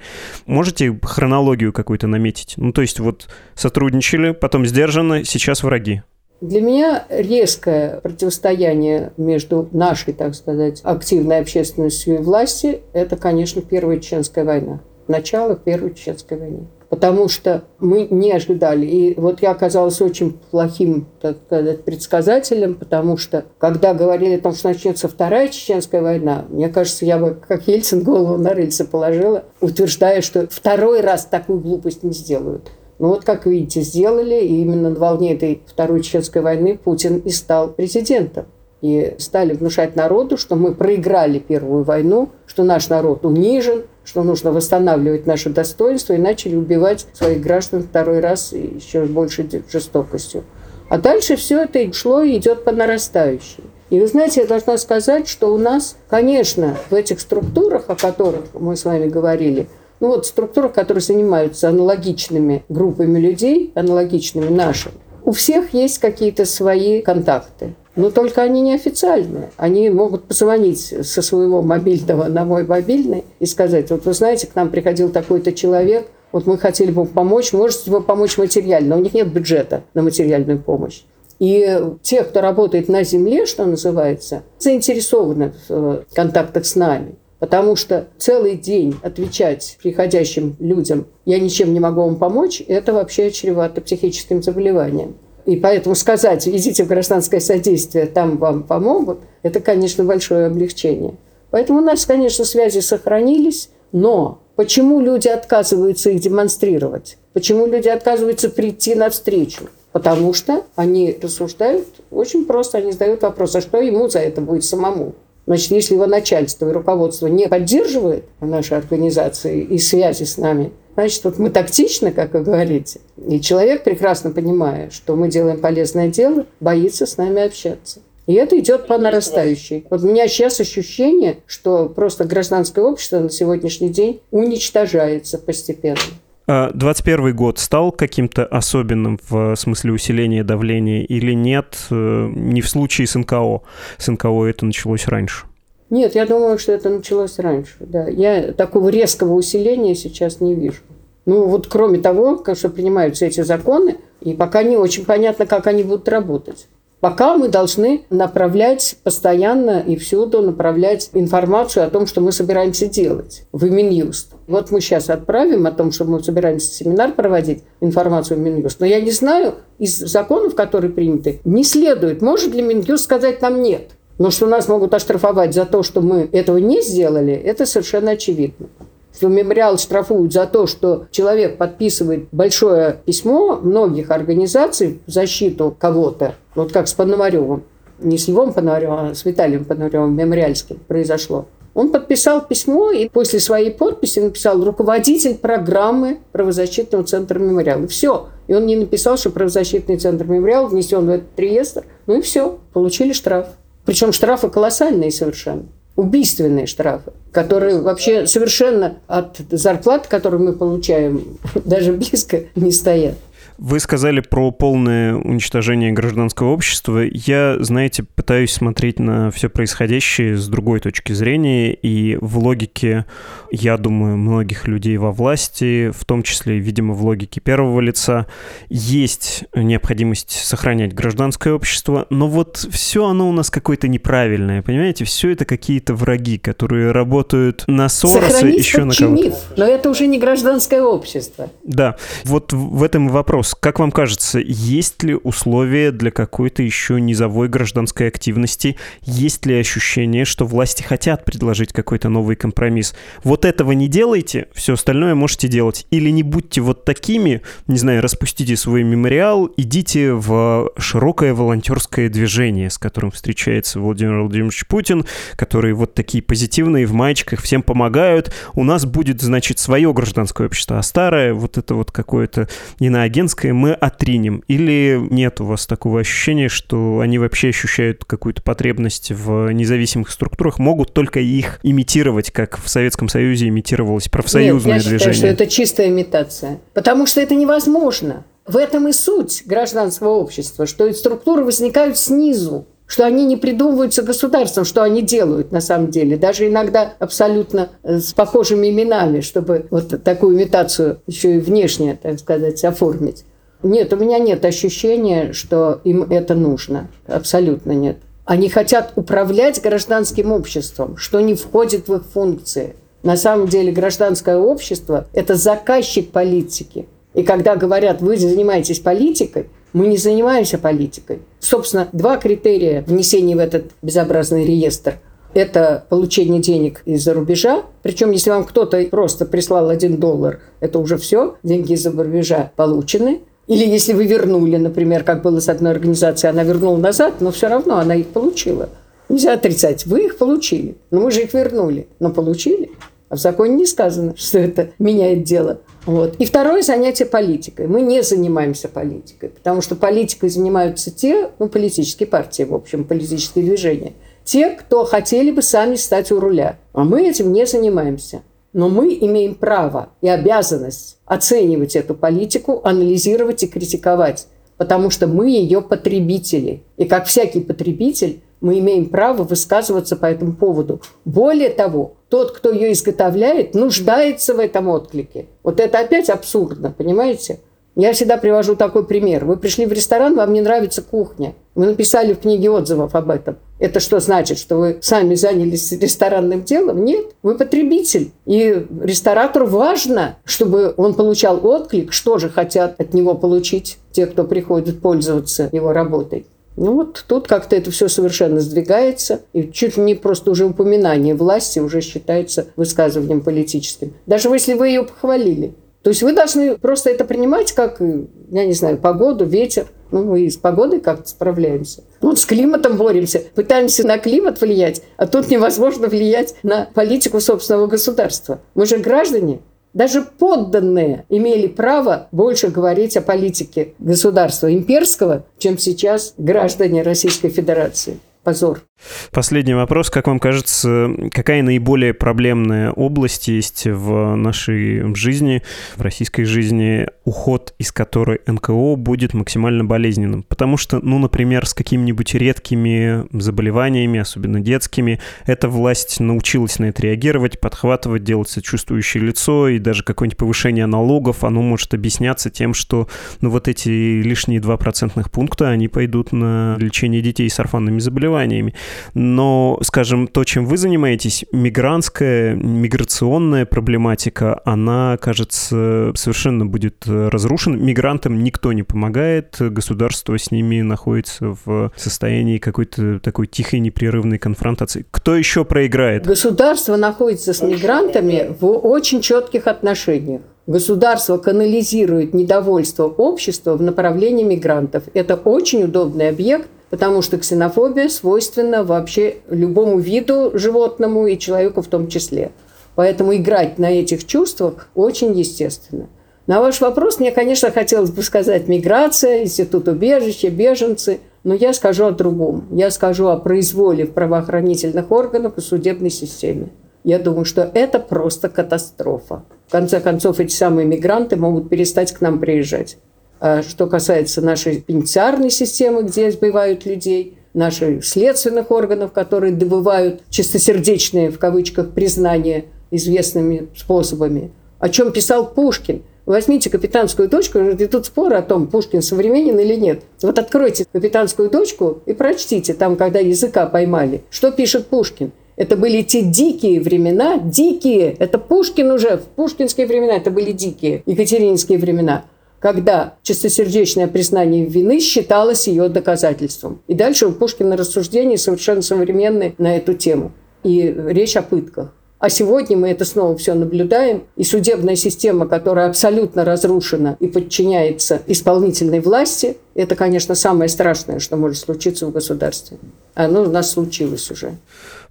Можете 0.46 0.98
хронологию 1.02 1.72
какую-то 1.72 2.06
наметить? 2.06 2.54
Ну, 2.56 2.72
то 2.72 2.82
есть 2.82 3.00
вот 3.00 3.28
сотрудничали, 3.54 4.32
потом 4.32 4.64
сдержанно, 4.66 5.24
сейчас 5.24 5.62
враги. 5.62 6.02
Для 6.42 6.60
меня 6.60 7.06
резкое 7.08 8.00
противостояние 8.02 9.12
между 9.16 9.68
нашей, 9.72 10.12
так 10.12 10.34
сказать, 10.34 10.80
активной 10.84 11.38
общественностью 11.38 12.16
и 12.16 12.18
властью– 12.18 12.80
это, 12.92 13.16
конечно, 13.16 13.62
Первая 13.62 13.98
Чеченская 13.98 14.44
война. 14.44 14.80
Начало 15.08 15.56
Первой 15.56 15.94
Чеченской 15.94 16.36
войны. 16.36 16.66
потому 16.88 17.28
что 17.28 17.64
мы 17.78 18.06
не 18.10 18.32
ожидали. 18.32 18.86
И 18.86 19.14
вот 19.18 19.42
я 19.42 19.50
оказалась 19.50 20.00
очень 20.00 20.38
плохим, 20.50 21.06
так 21.20 21.38
сказать, 21.46 21.84
предсказателем, 21.84 22.74
потому 22.74 23.16
что 23.16 23.44
когда 23.58 23.94
говорили 23.94 24.36
о 24.36 24.40
том, 24.40 24.54
что 24.54 24.68
начнется 24.68 25.08
вторая 25.08 25.48
чеченская 25.48 26.02
война, 26.02 26.44
мне 26.48 26.68
кажется, 26.68 27.04
я 27.04 27.18
бы, 27.18 27.36
как 27.46 27.66
Ельцин, 27.66 28.02
голову 28.02 28.36
на 28.36 28.52
рельсы 28.52 28.84
положила, 28.84 29.44
утверждая, 29.60 30.20
что 30.20 30.46
второй 30.50 31.00
раз 31.00 31.26
такую 31.26 31.60
глупость 31.60 32.02
не 32.02 32.12
сделают. 32.12 32.70
Ну 32.98 33.08
вот, 33.08 33.24
как 33.24 33.46
видите, 33.46 33.82
сделали, 33.82 34.36
и 34.36 34.62
именно 34.62 34.90
на 34.90 34.98
волне 34.98 35.34
этой 35.34 35.62
Второй 35.66 36.02
Чеченской 36.02 36.42
войны 36.42 36.78
Путин 36.82 37.18
и 37.18 37.30
стал 37.30 37.70
президентом. 37.70 38.46
И 38.82 39.14
стали 39.18 39.54
внушать 39.54 39.96
народу, 39.96 40.36
что 40.36 40.54
мы 40.54 40.74
проиграли 40.74 41.38
Первую 41.38 41.82
войну, 41.82 42.30
что 42.46 42.62
наш 42.62 42.88
народ 42.88 43.24
унижен, 43.24 43.84
что 44.04 44.22
нужно 44.22 44.52
восстанавливать 44.52 45.26
наше 45.26 45.50
достоинство, 45.50 46.12
и 46.12 46.18
начали 46.18 46.56
убивать 46.56 47.06
своих 47.12 47.40
граждан 47.40 47.82
второй 47.82 48.20
раз 48.20 48.52
еще 48.52 49.04
большей 49.04 49.48
жестокостью. 49.70 50.44
А 50.88 50.98
дальше 50.98 51.36
все 51.36 51.64
это 51.64 51.92
шло 51.92 52.22
и 52.22 52.36
идет 52.36 52.64
по 52.64 52.72
нарастающей. 52.72 53.64
И 53.90 54.00
вы 54.00 54.06
знаете, 54.06 54.42
я 54.42 54.46
должна 54.46 54.78
сказать, 54.78 55.28
что 55.28 55.52
у 55.52 55.58
нас, 55.58 55.96
конечно, 56.08 56.76
в 56.90 56.94
этих 56.94 57.20
структурах, 57.20 57.84
о 57.88 57.96
которых 57.96 58.44
мы 58.54 58.76
с 58.76 58.84
вами 58.84 59.08
говорили, 59.08 59.68
ну 60.00 60.08
вот 60.08 60.26
структурах, 60.26 60.72
которые 60.72 61.02
занимаются 61.02 61.68
аналогичными 61.68 62.64
группами 62.68 63.18
людей, 63.18 63.72
аналогичными 63.74 64.48
нашим, 64.48 64.92
у 65.24 65.32
всех 65.32 65.74
есть 65.74 65.98
какие-то 65.98 66.44
свои 66.44 67.02
контакты. 67.02 67.74
Но 67.96 68.10
только 68.10 68.42
они 68.42 68.60
неофициальные. 68.60 69.50
Они 69.56 69.88
могут 69.88 70.24
позвонить 70.24 70.80
со 70.80 71.22
своего 71.22 71.62
мобильного 71.62 72.24
на 72.24 72.44
мой 72.44 72.64
мобильный 72.64 73.24
и 73.40 73.46
сказать, 73.46 73.90
вот 73.90 74.04
вы 74.04 74.12
знаете, 74.12 74.46
к 74.46 74.54
нам 74.54 74.68
приходил 74.68 75.08
такой-то 75.08 75.52
человек, 75.52 76.06
вот 76.30 76.46
мы 76.46 76.58
хотели 76.58 76.90
бы 76.90 77.06
помочь, 77.06 77.52
можете 77.54 77.90
вы 77.90 78.02
помочь 78.02 78.36
материально. 78.36 78.96
У 78.96 79.00
них 79.00 79.14
нет 79.14 79.32
бюджета 79.32 79.82
на 79.94 80.02
материальную 80.02 80.60
помощь. 80.60 81.02
И 81.38 81.80
те, 82.02 82.22
кто 82.24 82.40
работает 82.40 82.88
на 82.88 83.02
земле, 83.02 83.46
что 83.46 83.64
называется, 83.64 84.42
заинтересованы 84.58 85.52
в 85.68 85.70
э, 85.70 86.02
контактах 86.14 86.64
с 86.64 86.76
нами. 86.76 87.16
Потому 87.38 87.76
что 87.76 88.08
целый 88.16 88.56
день 88.56 88.96
отвечать 89.02 89.78
приходящим 89.82 90.56
людям 90.58 91.06
«я 91.26 91.38
ничем 91.38 91.74
не 91.74 91.80
могу 91.80 92.02
вам 92.02 92.16
помочь»– 92.16 92.62
это 92.68 92.94
вообще 92.94 93.30
чревато 93.30 93.80
психическим 93.80 94.42
заболеванием. 94.42 95.16
И 95.44 95.56
поэтому 95.56 95.94
сказать 95.94 96.48
«идите 96.48 96.84
в 96.84 96.88
гражданское 96.88 97.40
содействие, 97.40 98.06
там 98.06 98.38
вам 98.38 98.62
помогут»– 98.62 99.20
это, 99.42 99.60
конечно, 99.60 100.02
большое 100.02 100.46
облегчение. 100.46 101.14
Поэтому 101.50 101.80
у 101.80 101.82
нас, 101.82 102.06
конечно, 102.06 102.44
связи 102.44 102.80
сохранились, 102.80 103.70
но 103.92 104.40
почему 104.56 105.00
люди 105.00 105.28
отказываются 105.28 106.10
их 106.10 106.20
демонстрировать? 106.20 107.18
Почему 107.34 107.66
люди 107.66 107.88
отказываются 107.88 108.48
прийти 108.48 108.94
навстречу? 108.94 109.68
Потому 109.92 110.32
что 110.32 110.64
они 110.74 111.16
рассуждают 111.22 111.86
очень 112.10 112.44
просто, 112.44 112.78
они 112.78 112.92
задают 112.92 113.22
вопрос, 113.22 113.54
а 113.56 113.60
что 113.60 113.80
ему 113.80 114.08
за 114.08 114.18
это 114.18 114.40
будет 114.40 114.64
самому? 114.64 115.14
Значит, 115.46 115.70
если 115.70 115.94
его 115.94 116.06
начальство 116.06 116.68
и 116.68 116.72
руководство 116.72 117.28
не 117.28 117.48
поддерживает 117.48 118.24
наши 118.40 118.74
организации 118.74 119.62
и 119.62 119.78
связи 119.78 120.24
с 120.24 120.38
нами, 120.38 120.72
значит, 120.94 121.22
вот 121.24 121.38
мы 121.38 121.50
тактичны, 121.50 122.10
как 122.10 122.34
вы 122.34 122.42
говорите. 122.42 123.00
И 123.28 123.40
человек, 123.40 123.84
прекрасно 123.84 124.32
понимая, 124.32 124.90
что 124.90 125.14
мы 125.14 125.28
делаем 125.28 125.60
полезное 125.60 126.08
дело, 126.08 126.46
боится 126.58 127.06
с 127.06 127.16
нами 127.16 127.42
общаться. 127.42 128.00
И 128.26 128.34
это 128.34 128.58
идет 128.58 128.88
по 128.88 128.98
нарастающей. 128.98 129.86
Вот 129.88 130.02
у 130.02 130.08
меня 130.08 130.26
сейчас 130.26 130.58
ощущение, 130.58 131.38
что 131.46 131.88
просто 131.88 132.24
гражданское 132.24 132.84
общество 132.84 133.20
на 133.20 133.30
сегодняшний 133.30 133.88
день 133.88 134.20
уничтожается 134.32 135.38
постепенно. 135.38 136.00
21 136.46 137.26
а 137.26 137.32
год 137.32 137.58
стал 137.58 137.90
каким-то 137.90 138.46
особенным 138.46 139.18
в 139.28 139.56
смысле 139.56 139.92
усиления 139.92 140.44
давления 140.44 141.02
или 141.02 141.32
нет? 141.32 141.76
Э, 141.90 142.28
не 142.32 142.60
в 142.60 142.68
случае 142.68 143.06
с 143.06 143.18
НКО. 143.18 143.62
С 143.98 144.10
НКО 144.10 144.44
это 144.44 144.64
началось 144.64 145.08
раньше. 145.08 145.46
Нет, 145.90 146.14
я 146.14 146.26
думаю, 146.26 146.58
что 146.58 146.72
это 146.72 146.88
началось 146.88 147.38
раньше. 147.38 147.74
Да. 147.80 148.08
Я 148.08 148.52
такого 148.52 148.88
резкого 148.88 149.34
усиления 149.34 149.94
сейчас 149.94 150.40
не 150.40 150.54
вижу. 150.54 150.78
Ну 151.26 151.46
вот 151.46 151.66
кроме 151.66 151.98
того, 151.98 152.42
что 152.54 152.68
принимаются 152.68 153.26
эти 153.26 153.40
законы, 153.40 153.96
и 154.20 154.32
пока 154.32 154.62
не 154.62 154.76
очень 154.76 155.04
понятно, 155.04 155.46
как 155.46 155.66
они 155.66 155.82
будут 155.82 156.08
работать. 156.08 156.68
Пока 157.00 157.36
мы 157.36 157.48
должны 157.48 158.04
направлять 158.08 158.96
постоянно 159.02 159.80
и 159.80 159.96
всюду 159.96 160.40
направлять 160.40 161.10
информацию 161.12 161.84
о 161.84 161.90
том, 161.90 162.06
что 162.06 162.20
мы 162.20 162.32
собираемся 162.32 162.86
делать 162.86 163.44
в 163.52 163.68
Минюст. 163.68 164.35
Вот 164.46 164.70
мы 164.70 164.80
сейчас 164.80 165.10
отправим 165.10 165.66
о 165.66 165.72
том, 165.72 165.90
что 165.90 166.04
мы 166.04 166.22
собираемся 166.22 166.72
семинар 166.72 167.12
проводить, 167.12 167.64
информацию 167.80 168.38
в 168.38 168.40
Минюст. 168.40 168.78
Но 168.78 168.86
я 168.86 169.00
не 169.00 169.10
знаю, 169.10 169.56
из 169.78 169.98
законов, 169.98 170.54
которые 170.54 170.92
приняты, 170.92 171.40
не 171.44 171.64
следует. 171.64 172.22
Может 172.22 172.54
ли 172.54 172.62
Минюст 172.62 173.04
сказать 173.04 173.42
нам 173.42 173.60
нет? 173.60 173.90
Но 174.18 174.30
что 174.30 174.46
нас 174.46 174.68
могут 174.68 174.94
оштрафовать 174.94 175.52
за 175.52 175.66
то, 175.66 175.82
что 175.82 176.00
мы 176.00 176.28
этого 176.32 176.58
не 176.58 176.80
сделали, 176.80 177.34
это 177.34 177.66
совершенно 177.66 178.12
очевидно 178.12 178.68
что 179.16 179.28
мемориал 179.28 179.78
штрафуют 179.78 180.32
за 180.32 180.46
то, 180.46 180.66
что 180.66 181.06
человек 181.10 181.56
подписывает 181.56 182.28
большое 182.32 183.00
письмо 183.04 183.56
многих 183.56 184.10
организаций 184.10 185.00
в 185.06 185.10
защиту 185.10 185.74
кого-то, 185.78 186.34
вот 186.54 186.72
как 186.72 186.86
с 186.86 186.92
Пономаревым, 186.92 187.64
не 187.98 188.18
с 188.18 188.28
Львом 188.28 188.52
Пономаревым, 188.52 188.98
а 188.98 189.14
с 189.14 189.24
Виталием 189.24 189.64
Пономаревым, 189.64 190.14
мемориальским 190.14 190.78
произошло. 190.86 191.46
Он 191.76 191.90
подписал 191.90 192.40
письмо 192.40 192.90
и 192.90 193.06
после 193.06 193.38
своей 193.38 193.70
подписи 193.70 194.18
написал 194.18 194.64
руководитель 194.64 195.34
программы 195.34 196.20
правозащитного 196.32 197.04
центра 197.04 197.38
«Мемориал». 197.38 197.84
И 197.84 197.86
все. 197.86 198.28
И 198.46 198.54
он 198.54 198.64
не 198.64 198.76
написал, 198.76 199.18
что 199.18 199.28
правозащитный 199.28 199.98
центр 199.98 200.24
«Мемориал» 200.24 200.68
внесен 200.68 201.04
в 201.04 201.10
этот 201.10 201.38
реестр. 201.38 201.84
Ну 202.06 202.18
и 202.18 202.22
все. 202.22 202.58
Получили 202.72 203.12
штраф. 203.12 203.48
Причем 203.84 204.12
штрафы 204.12 204.48
колоссальные 204.48 205.10
совершенно 205.10 205.64
убийственные 205.96 206.66
штрафы, 206.66 207.12
которые 207.32 207.80
вообще 207.80 208.26
совершенно 208.26 208.98
от 209.06 209.38
зарплат, 209.50 210.06
которую 210.06 210.44
мы 210.44 210.52
получаем, 210.54 211.38
даже 211.64 211.92
близко 211.92 212.44
не 212.54 212.72
стоят. 212.72 213.16
Вы 213.58 213.80
сказали 213.80 214.20
про 214.20 214.50
полное 214.50 215.14
уничтожение 215.14 215.92
гражданского 215.92 216.48
общества. 216.48 217.00
Я, 217.10 217.56
знаете, 217.60 218.02
пытаюсь 218.02 218.52
смотреть 218.52 218.98
на 218.98 219.30
все 219.30 219.48
происходящее 219.48 220.36
с 220.36 220.46
другой 220.48 220.80
точки 220.80 221.12
зрения, 221.12 221.72
и 221.72 222.18
в 222.20 222.38
логике, 222.38 223.06
я 223.50 223.78
думаю, 223.78 224.18
многих 224.18 224.66
людей 224.66 224.96
во 224.98 225.10
власти, 225.10 225.90
в 225.90 226.04
том 226.04 226.22
числе, 226.22 226.58
видимо, 226.58 226.92
в 226.92 227.02
логике 227.04 227.40
первого 227.40 227.80
лица, 227.80 228.26
есть 228.68 229.44
необходимость 229.54 230.32
сохранять 230.32 230.94
гражданское 230.94 231.54
общество, 231.54 232.06
но 232.10 232.28
вот 232.28 232.66
все 232.70 233.06
оно 233.06 233.28
у 233.28 233.32
нас 233.32 233.50
какое-то 233.50 233.88
неправильное, 233.88 234.62
понимаете? 234.62 235.04
Все 235.04 235.30
это 235.30 235.44
какие-то 235.44 235.94
враги, 235.94 236.38
которые 236.38 236.92
работают 236.92 237.64
на 237.66 237.88
Сороса, 237.88 238.46
еще 238.46 238.84
на 238.84 238.94
кого-то. 238.94 239.34
Но 239.56 239.64
это 239.64 239.88
уже 239.88 240.06
не 240.06 240.18
гражданское 240.18 240.82
общество. 240.82 241.50
Да, 241.64 241.96
вот 242.24 242.52
в 242.52 242.82
этом 242.82 243.08
вопрос 243.08 243.45
вопрос. 243.46 243.56
Как 243.60 243.78
вам 243.78 243.90
кажется, 243.90 244.38
есть 244.38 245.02
ли 245.02 245.14
условия 245.14 245.90
для 245.90 246.10
какой-то 246.10 246.62
еще 246.62 247.00
низовой 247.00 247.48
гражданской 247.48 248.08
активности? 248.08 248.76
Есть 249.02 249.46
ли 249.46 249.58
ощущение, 249.58 250.24
что 250.24 250.46
власти 250.46 250.82
хотят 250.82 251.24
предложить 251.24 251.72
какой-то 251.72 252.08
новый 252.08 252.36
компромисс? 252.36 252.94
Вот 253.24 253.44
этого 253.44 253.72
не 253.72 253.88
делайте, 253.88 254.48
все 254.54 254.74
остальное 254.74 255.14
можете 255.14 255.48
делать. 255.48 255.86
Или 255.90 256.10
не 256.10 256.22
будьте 256.22 256.60
вот 256.60 256.84
такими, 256.84 257.42
не 257.66 257.78
знаю, 257.78 258.02
распустите 258.02 258.56
свой 258.56 258.82
мемориал, 258.82 259.50
идите 259.56 260.12
в 260.12 260.70
широкое 260.78 261.34
волонтерское 261.34 262.08
движение, 262.08 262.70
с 262.70 262.78
которым 262.78 263.10
встречается 263.10 263.80
Владимир 263.80 264.20
Владимирович 264.20 264.66
Путин, 264.66 265.04
которые 265.36 265.74
вот 265.74 265.94
такие 265.94 266.22
позитивные 266.22 266.86
в 266.86 266.92
маечках 266.92 267.40
всем 267.40 267.62
помогают. 267.62 268.32
У 268.54 268.64
нас 268.64 268.84
будет, 268.84 269.20
значит, 269.20 269.58
свое 269.58 269.92
гражданское 269.92 270.46
общество, 270.46 270.78
а 270.78 270.82
старое 270.82 271.34
вот 271.34 271.58
это 271.58 271.74
вот 271.74 271.90
какое-то 271.90 272.48
иноагентское 272.78 273.35
гражданское 273.36 273.52
мы 273.52 273.72
отринем? 273.72 274.42
Или 274.48 274.98
нет 275.10 275.40
у 275.40 275.44
вас 275.44 275.66
такого 275.66 276.00
ощущения, 276.00 276.48
что 276.48 277.00
они 277.00 277.18
вообще 277.18 277.48
ощущают 277.48 278.04
какую-то 278.04 278.42
потребность 278.42 279.10
в 279.10 279.50
независимых 279.52 280.10
структурах, 280.10 280.58
могут 280.58 280.92
только 280.92 281.20
их 281.20 281.60
имитировать, 281.62 282.30
как 282.30 282.58
в 282.58 282.68
Советском 282.68 283.08
Союзе 283.08 283.48
имитировалось 283.48 284.08
профсоюзное 284.08 284.74
нет, 284.74 284.84
я 284.84 284.90
движение? 284.90 285.14
Считаю, 285.14 285.34
что 285.34 285.44
это 285.44 285.50
чистая 285.50 285.88
имитация. 285.88 286.60
Потому 286.74 287.06
что 287.06 287.20
это 287.20 287.34
невозможно. 287.34 288.24
В 288.46 288.56
этом 288.56 288.88
и 288.88 288.92
суть 288.92 289.42
гражданского 289.44 290.10
общества, 290.10 290.66
что 290.66 290.90
структуры 290.92 291.44
возникают 291.44 291.98
снизу 291.98 292.66
что 292.86 293.04
они 293.04 293.24
не 293.24 293.36
придумываются 293.36 294.02
государством, 294.02 294.64
что 294.64 294.82
они 294.82 295.02
делают 295.02 295.52
на 295.52 295.60
самом 295.60 295.90
деле, 295.90 296.16
даже 296.16 296.46
иногда 296.46 296.94
абсолютно 296.98 297.70
э, 297.82 297.98
с 297.98 298.12
похожими 298.12 298.70
именами, 298.70 299.20
чтобы 299.20 299.66
вот 299.70 300.02
такую 300.04 300.36
имитацию 300.36 301.00
еще 301.06 301.36
и 301.36 301.40
внешне, 301.40 301.98
так 302.00 302.18
сказать, 302.18 302.64
оформить. 302.64 303.24
Нет, 303.62 303.92
у 303.92 303.96
меня 303.96 304.18
нет 304.18 304.44
ощущения, 304.44 305.32
что 305.32 305.80
им 305.84 306.02
это 306.04 306.34
нужно. 306.34 306.88
Абсолютно 307.06 307.72
нет. 307.72 307.98
Они 308.24 308.48
хотят 308.48 308.92
управлять 308.96 309.60
гражданским 309.62 310.32
обществом, 310.32 310.96
что 310.96 311.20
не 311.20 311.34
входит 311.34 311.88
в 311.88 311.94
их 311.94 312.04
функции. 312.04 312.76
На 313.02 313.16
самом 313.16 313.46
деле 313.46 313.72
гражданское 313.72 314.36
общество– 314.36 315.06
это 315.12 315.36
заказчик 315.36 316.10
политики. 316.10 316.88
И 317.14 317.22
когда 317.22 317.56
говорят, 317.56 318.02
вы 318.02 318.16
занимаетесь 318.16 318.80
политикой, 318.80 319.48
мы 319.72 319.86
не 319.88 319.96
занимаемся 319.96 320.58
политикой. 320.58 321.20
Собственно, 321.40 321.88
два 321.92 322.16
критерия 322.16 322.82
внесения 322.86 323.36
в 323.36 323.40
этот 323.40 323.72
безобразный 323.82 324.44
реестр– 324.44 324.94
это 325.34 325.84
получение 325.90 326.40
денег 326.40 326.80
из-за 326.86 327.12
рубежа. 327.12 327.62
Причем, 327.82 328.10
если 328.10 328.30
вам 328.30 328.44
кто-то 328.44 328.82
просто 328.86 329.26
прислал 329.26 329.68
один 329.68 329.98
доллар, 329.98 330.40
это 330.60 330.78
уже 330.78 330.96
все, 330.96 331.36
деньги 331.42 331.74
из-за 331.74 331.90
рубежа 331.90 332.52
получены. 332.56 333.20
Или 333.46 333.66
если 333.66 333.92
вы 333.92 334.06
вернули, 334.06 334.56
например, 334.56 335.04
как 335.04 335.22
было 335.22 335.40
с 335.40 335.48
одной 335.48 335.72
организацией, 335.72 336.30
она 336.30 336.42
вернула 336.42 336.78
назад, 336.78 337.20
но 337.20 337.30
все 337.30 337.48
равно 337.48 337.76
она 337.76 337.94
их 337.94 338.06
получила. 338.06 338.70
Нельзя 339.08 339.34
отрицать. 339.34 339.86
Вы 339.86 340.06
их 340.06 340.16
получили. 340.16 340.76
Но 340.90 341.00
мы 341.00 341.10
же 341.10 341.22
их 341.22 341.34
вернули. 341.34 341.86
Но 342.00 342.10
получили. 342.10 342.70
А 343.08 343.16
в 343.16 343.20
законе 343.20 343.54
не 343.54 343.66
сказано, 343.66 344.14
что 344.16 344.38
это 344.38 344.70
меняет 344.78 345.22
дело. 345.22 345.60
Вот. 345.86 346.16
И 346.18 346.24
второе 346.26 346.62
занятие 346.62 347.06
политикой. 347.06 347.68
Мы 347.68 347.80
не 347.80 348.02
занимаемся 348.02 348.68
политикой, 348.68 349.28
потому 349.28 349.62
что 349.62 349.76
политикой 349.76 350.28
занимаются 350.28 350.90
те, 350.90 351.30
ну, 351.38 351.48
политические 351.48 352.08
партии, 352.08 352.42
в 352.42 352.54
общем, 352.54 352.84
политические 352.84 353.44
движения, 353.44 353.92
те, 354.24 354.50
кто 354.50 354.84
хотели 354.84 355.30
бы 355.30 355.42
сами 355.42 355.76
стать 355.76 356.10
у 356.10 356.18
руля. 356.18 356.58
А 356.72 356.82
мы 356.82 357.08
этим 357.08 357.32
не 357.32 357.46
занимаемся. 357.46 358.22
Но 358.52 358.68
мы 358.68 358.94
имеем 359.00 359.34
право 359.34 359.90
и 360.00 360.08
обязанность 360.08 360.98
оценивать 361.04 361.76
эту 361.76 361.94
политику, 361.94 362.62
анализировать 362.64 363.42
и 363.42 363.48
критиковать, 363.48 364.28
потому 364.56 364.90
что 364.90 365.06
мы 365.06 365.30
ее 365.30 365.60
потребители. 365.60 366.62
И 366.78 366.86
как 366.86 367.04
всякий 367.06 367.40
потребитель, 367.40 368.22
мы 368.40 368.58
имеем 368.58 368.86
право 368.86 369.24
высказываться 369.24 369.94
по 369.94 370.06
этому 370.06 370.32
поводу. 370.32 370.80
Более 371.04 371.50
того, 371.50 371.95
тот, 372.08 372.32
кто 372.32 372.50
ее 372.50 372.72
изготовляет, 372.72 373.54
нуждается 373.54 374.34
в 374.34 374.38
этом 374.38 374.68
отклике. 374.68 375.26
Вот 375.42 375.60
это 375.60 375.80
опять 375.80 376.08
абсурдно, 376.08 376.70
понимаете? 376.76 377.40
Я 377.78 377.92
всегда 377.92 378.16
привожу 378.16 378.56
такой 378.56 378.86
пример. 378.86 379.26
Вы 379.26 379.36
пришли 379.36 379.66
в 379.66 379.72
ресторан, 379.72 380.16
вам 380.16 380.32
не 380.32 380.40
нравится 380.40 380.80
кухня. 380.80 381.34
Вы 381.54 381.66
написали 381.66 382.14
в 382.14 382.20
книге 382.20 382.48
отзывов 382.48 382.94
об 382.94 383.10
этом. 383.10 383.36
Это 383.58 383.80
что 383.80 384.00
значит, 384.00 384.38
что 384.38 384.56
вы 384.56 384.78
сами 384.80 385.14
занялись 385.14 385.72
ресторанным 385.72 386.42
делом? 386.42 386.86
Нет, 386.86 387.04
вы 387.22 387.36
потребитель. 387.36 388.12
И 388.24 388.66
ресторатору 388.82 389.46
важно, 389.46 390.16
чтобы 390.24 390.72
он 390.78 390.94
получал 390.94 391.46
отклик, 391.46 391.92
что 391.92 392.16
же 392.16 392.30
хотят 392.30 392.80
от 392.80 392.94
него 392.94 393.14
получить 393.14 393.76
те, 393.92 394.06
кто 394.06 394.24
приходит 394.24 394.80
пользоваться 394.80 395.50
его 395.52 395.74
работой. 395.74 396.26
Ну 396.56 396.72
вот 396.72 397.04
тут 397.06 397.28
как-то 397.28 397.54
это 397.54 397.70
все 397.70 397.88
совершенно 397.88 398.40
сдвигается, 398.40 399.20
и 399.32 399.50
чуть 399.50 399.76
ли 399.76 399.82
не 399.82 399.94
просто 399.94 400.30
уже 400.30 400.46
упоминание 400.46 401.14
власти 401.14 401.58
уже 401.58 401.80
считается 401.82 402.46
высказыванием 402.56 403.20
политическим. 403.20 403.94
Даже 404.06 404.28
если 404.28 404.54
вы 404.54 404.68
ее 404.68 404.84
похвалили. 404.84 405.54
То 405.82 405.90
есть 405.90 406.02
вы 406.02 406.14
должны 406.14 406.56
просто 406.56 406.90
это 406.90 407.04
принимать 407.04 407.52
как, 407.52 407.80
я 407.80 408.44
не 408.44 408.54
знаю, 408.54 408.78
погоду, 408.78 409.24
ветер. 409.24 409.68
Ну, 409.92 410.02
мы 410.02 410.28
с 410.28 410.36
погодой 410.36 410.80
как-то 410.80 411.08
справляемся. 411.08 411.84
Вот 412.00 412.18
с 412.18 412.26
климатом 412.26 412.76
боремся, 412.76 413.22
пытаемся 413.36 413.86
на 413.86 413.98
климат 413.98 414.40
влиять, 414.40 414.82
а 414.96 415.06
тут 415.06 415.28
невозможно 415.30 415.86
влиять 415.86 416.34
на 416.42 416.68
политику 416.74 417.20
собственного 417.20 417.68
государства. 417.68 418.40
Мы 418.56 418.66
же 418.66 418.78
граждане, 418.78 419.42
даже 419.76 420.00
подданные 420.00 421.04
имели 421.10 421.46
право 421.48 422.08
больше 422.10 422.48
говорить 422.48 422.96
о 422.96 423.02
политике 423.02 423.74
государства 423.78 424.50
имперского, 424.50 425.26
чем 425.36 425.58
сейчас 425.58 426.14
граждане 426.16 426.80
Российской 426.80 427.28
Федерации 427.28 427.98
позор. 428.24 428.62
Последний 429.10 429.54
вопрос. 429.54 429.90
Как 429.90 430.06
вам 430.06 430.18
кажется, 430.18 430.90
какая 431.10 431.42
наиболее 431.42 431.94
проблемная 431.94 432.70
область 432.70 433.28
есть 433.28 433.66
в 433.66 434.14
нашей 434.14 434.94
жизни, 434.94 435.42
в 435.76 435.82
российской 435.82 436.24
жизни, 436.24 436.86
уход 437.04 437.54
из 437.58 437.72
которой 437.72 438.20
НКО 438.26 438.76
будет 438.76 439.14
максимально 439.14 439.64
болезненным? 439.64 440.22
Потому 440.22 440.56
что, 440.56 440.80
ну, 440.82 440.98
например, 440.98 441.46
с 441.46 441.54
какими-нибудь 441.54 442.14
редкими 442.14 443.04
заболеваниями, 443.18 444.00
особенно 444.00 444.40
детскими, 444.40 445.00
эта 445.24 445.48
власть 445.48 445.98
научилась 446.00 446.58
на 446.58 446.66
это 446.66 446.82
реагировать, 446.82 447.40
подхватывать, 447.40 448.04
делать 448.04 448.28
сочувствующее 448.28 449.02
лицо, 449.02 449.48
и 449.48 449.58
даже 449.58 449.82
какое-нибудь 449.82 450.18
повышение 450.18 450.66
налогов, 450.66 451.24
оно 451.24 451.42
может 451.42 451.74
объясняться 451.74 452.30
тем, 452.30 452.54
что, 452.54 452.88
ну, 453.20 453.30
вот 453.30 453.48
эти 453.48 453.68
лишние 453.68 454.40
2 454.40 454.56
процентных 454.58 455.10
пункта, 455.10 455.48
они 455.48 455.68
пойдут 455.68 456.12
на 456.12 456.56
лечение 456.58 457.00
детей 457.00 457.30
с 457.30 457.40
орфанными 457.40 457.78
заболеваниями. 457.78 458.54
Но, 458.94 459.58
скажем, 459.62 460.06
то, 460.06 460.24
чем 460.24 460.46
вы 460.46 460.56
занимаетесь, 460.56 461.24
мигрантская, 461.32 462.34
миграционная 462.34 463.46
проблематика, 463.46 464.40
она, 464.44 464.98
кажется, 465.00 465.92
совершенно 465.94 466.46
будет 466.46 466.84
разрушена. 466.86 467.56
Мигрантам 467.56 468.22
никто 468.22 468.52
не 468.52 468.62
помогает, 468.62 469.36
государство 469.38 470.18
с 470.18 470.30
ними 470.30 470.60
находится 470.62 471.36
в 471.44 471.72
состоянии 471.76 472.38
какой-то 472.38 473.00
такой 473.00 473.26
тихой, 473.26 473.60
непрерывной 473.60 474.18
конфронтации. 474.18 474.86
Кто 474.90 475.14
еще 475.14 475.44
проиграет? 475.44 476.06
Государство 476.06 476.76
находится 476.76 477.32
с 477.32 477.42
мигрантами 477.42 478.34
в 478.40 478.46
очень 478.46 479.00
четких 479.00 479.46
отношениях. 479.46 480.22
Государство 480.46 481.18
канализирует 481.18 482.14
недовольство 482.14 482.84
общества 482.84 483.56
в 483.56 483.62
направлении 483.62 484.22
мигрантов. 484.22 484.84
Это 484.94 485.16
очень 485.16 485.64
удобный 485.64 486.08
объект 486.08 486.48
потому 486.70 487.02
что 487.02 487.18
ксенофобия 487.18 487.88
свойственна 487.88 488.64
вообще 488.64 489.16
любому 489.28 489.78
виду 489.78 490.30
животному 490.34 491.06
и 491.06 491.18
человеку 491.18 491.62
в 491.62 491.68
том 491.68 491.88
числе. 491.88 492.32
Поэтому 492.74 493.14
играть 493.14 493.58
на 493.58 493.70
этих 493.70 494.06
чувствах 494.06 494.68
очень 494.74 495.18
естественно. 495.18 495.88
На 496.26 496.40
ваш 496.40 496.60
вопрос 496.60 496.98
мне, 496.98 497.12
конечно, 497.12 497.50
хотелось 497.52 497.90
бы 497.90 498.02
сказать 498.02 498.48
миграция, 498.48 499.22
институт 499.22 499.68
убежища, 499.68 500.28
беженцы, 500.28 500.98
но 501.22 501.34
я 501.34 501.52
скажу 501.52 501.86
о 501.86 501.92
другом. 501.92 502.48
Я 502.50 502.70
скажу 502.70 503.06
о 503.08 503.16
произволе 503.16 503.86
в 503.86 503.92
правоохранительных 503.92 504.90
органах 504.90 505.38
и 505.38 505.40
судебной 505.40 505.90
системе. 505.90 506.48
Я 506.82 506.98
думаю, 506.98 507.24
что 507.24 507.50
это 507.54 507.78
просто 507.78 508.28
катастрофа. 508.28 509.24
В 509.48 509.52
конце 509.52 509.80
концов, 509.80 510.20
эти 510.20 510.32
самые 510.32 510.66
мигранты 510.66 511.16
могут 511.16 511.48
перестать 511.48 511.92
к 511.92 512.00
нам 512.00 512.18
приезжать. 512.18 512.78
А 513.20 513.42
что 513.42 513.66
касается 513.66 514.20
нашей 514.20 514.60
пенитенциарной 514.60 515.30
системы, 515.30 515.82
где 515.82 516.08
избивают 516.08 516.66
людей, 516.66 517.18
наших 517.36 517.84
следственных 517.84 518.50
органов, 518.50 518.92
которые 518.92 519.32
добывают 519.32 520.02
чистосердечные, 520.10 521.10
в 521.10 521.18
кавычках, 521.18 521.70
признания 521.70 522.46
известными 522.70 523.48
способами. 523.54 524.32
О 524.58 524.68
чем 524.68 524.90
писал 524.90 525.28
Пушкин. 525.32 525.82
Возьмите 526.06 526.50
«Капитанскую 526.50 527.08
дочку», 527.08 527.38
и 527.38 527.66
тут 527.66 527.86
спор 527.86 528.14
о 528.14 528.22
том, 528.22 528.46
Пушкин 528.46 528.80
современен 528.80 529.38
или 529.38 529.56
нет. 529.56 529.82
Вот 530.02 530.18
откройте 530.18 530.64
«Капитанскую 530.72 531.28
дочку» 531.30 531.82
и 531.84 531.92
прочтите, 531.92 532.54
там, 532.54 532.76
когда 532.76 533.00
языка 533.00 533.46
поймали, 533.46 534.02
что 534.08 534.30
пишет 534.30 534.68
Пушкин. 534.68 535.12
Это 535.36 535.56
были 535.56 535.82
те 535.82 536.02
дикие 536.02 536.60
времена, 536.60 537.18
дикие, 537.18 537.92
это 537.98 538.18
Пушкин 538.18 538.70
уже, 538.70 538.98
в 538.98 539.02
пушкинские 539.02 539.66
времена 539.66 539.96
это 539.96 540.10
были 540.10 540.32
дикие, 540.32 540.82
екатерининские 540.86 541.58
времена– 541.58 542.04
когда 542.40 542.94
чистосердечное 543.02 543.86
признание 543.86 544.44
вины 544.44 544.80
считалось 544.80 545.48
ее 545.48 545.68
доказательством. 545.68 546.60
И 546.66 546.74
дальше 546.74 547.06
у 547.06 547.12
Пушкина 547.12 547.56
рассуждения 547.56 548.18
совершенно 548.18 548.62
современные 548.62 549.34
на 549.38 549.56
эту 549.56 549.74
тему. 549.74 550.12
И 550.42 550.74
речь 550.88 551.16
о 551.16 551.22
пытках. 551.22 551.72
А 551.98 552.10
сегодня 552.10 552.58
мы 552.58 552.68
это 552.68 552.84
снова 552.84 553.16
все 553.16 553.32
наблюдаем, 553.32 554.04
и 554.16 554.22
судебная 554.22 554.76
система, 554.76 555.26
которая 555.26 555.68
абсолютно 555.68 556.26
разрушена 556.26 556.98
и 557.00 557.06
подчиняется 557.06 558.02
исполнительной 558.06 558.80
власти, 558.80 559.38
это, 559.54 559.76
конечно, 559.76 560.14
самое 560.14 560.50
страшное, 560.50 560.98
что 560.98 561.16
может 561.16 561.38
случиться 561.38 561.86
в 561.86 561.92
государстве. 561.92 562.58
Оно 562.94 563.22
у 563.22 563.30
нас 563.30 563.50
случилось 563.50 564.10
уже. 564.10 564.32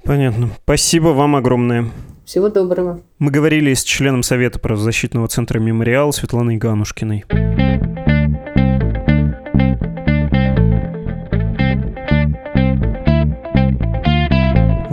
Понятно. 0.04 0.50
Спасибо 0.64 1.10
вам 1.10 1.36
огромное. 1.36 1.92
Всего 2.26 2.50
доброго. 2.50 3.02
Мы 3.20 3.30
говорили 3.30 3.74
с 3.76 3.84
членом 3.84 4.24
Совета 4.24 4.58
правозащитного 4.58 5.28
центра 5.28 5.60
«Мемориал» 5.60 6.12
Светланой 6.12 6.58
Ганушкиной. 6.58 7.24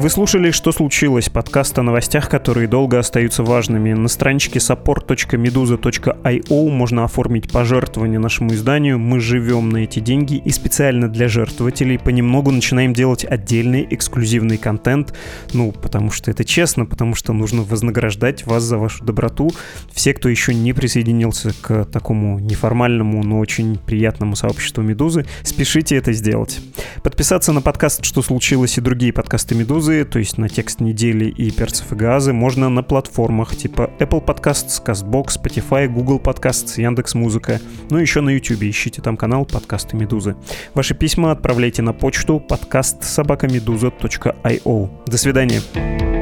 Вы 0.02 0.10
слушали 0.10 0.50
«Что 0.50 0.72
случилось?» 0.72 1.28
подкаст 1.28 1.78
о 1.78 1.84
новостях, 1.84 2.28
которые 2.28 2.66
долго 2.66 2.98
остаются 2.98 3.44
важными. 3.44 3.92
На 3.92 4.08
страничке 4.08 4.58
support.meduza.io 4.58 6.70
можно 6.70 7.04
оформить 7.04 7.52
пожертвование 7.52 8.18
нашему 8.18 8.52
изданию. 8.52 8.98
Мы 8.98 9.20
живем 9.20 9.68
на 9.68 9.84
эти 9.84 10.00
деньги 10.00 10.34
и 10.34 10.50
специально 10.50 11.08
для 11.08 11.28
жертвователей 11.28 12.00
понемногу 12.00 12.50
начинаем 12.50 12.94
делать 12.94 13.24
отдельный 13.24 13.86
эксклюзивный 13.88 14.58
контент. 14.58 15.14
Ну, 15.52 15.70
потому 15.70 16.10
что 16.10 16.32
это 16.32 16.44
честно, 16.44 16.84
потому 16.84 17.14
что 17.14 17.32
нужно 17.32 17.62
вознаграждать 17.62 18.44
вас 18.44 18.64
за 18.64 18.78
вашу 18.78 19.04
доброту. 19.04 19.52
Все, 19.92 20.14
кто 20.14 20.28
еще 20.28 20.52
не 20.52 20.72
присоединился 20.72 21.54
к 21.62 21.84
такому 21.84 22.40
неформальному, 22.40 23.22
но 23.22 23.38
очень 23.38 23.78
приятному 23.78 24.34
сообществу 24.34 24.82
«Медузы», 24.82 25.26
спешите 25.44 25.94
это 25.94 26.12
сделать. 26.12 26.58
Подписаться 27.04 27.52
на 27.52 27.62
подкаст 27.62 28.04
«Что 28.04 28.20
случилось?» 28.20 28.78
и 28.78 28.80
другие 28.80 29.12
подкасты 29.12 29.54
«Медузы» 29.54 29.91
«Медузы», 29.92 30.04
то 30.04 30.18
есть 30.18 30.38
на 30.38 30.48
текст 30.48 30.80
недели 30.80 31.26
и 31.26 31.50
«Перцев 31.50 31.92
и 31.92 31.94
газы», 31.94 32.32
можно 32.32 32.68
на 32.68 32.82
платформах 32.82 33.56
типа 33.56 33.90
Apple 33.98 34.24
Podcasts, 34.24 34.82
CastBox, 34.84 35.40
Spotify, 35.42 35.88
Google 35.88 36.18
Podcasts, 36.18 36.80
Яндекс.Музыка. 36.80 37.60
Ну 37.90 37.98
и 37.98 38.02
еще 38.02 38.20
на 38.20 38.30
YouTube 38.30 38.62
ищите 38.62 39.02
там 39.02 39.16
канал 39.16 39.44
«Подкасты 39.44 39.96
Медузы». 39.96 40.36
Ваши 40.74 40.94
письма 40.94 41.32
отправляйте 41.32 41.82
на 41.82 41.92
почту 41.92 42.40
подкаст 42.40 43.04
собакамедуза.io. 43.04 44.90
До 45.06 45.18
свидания. 45.18 46.21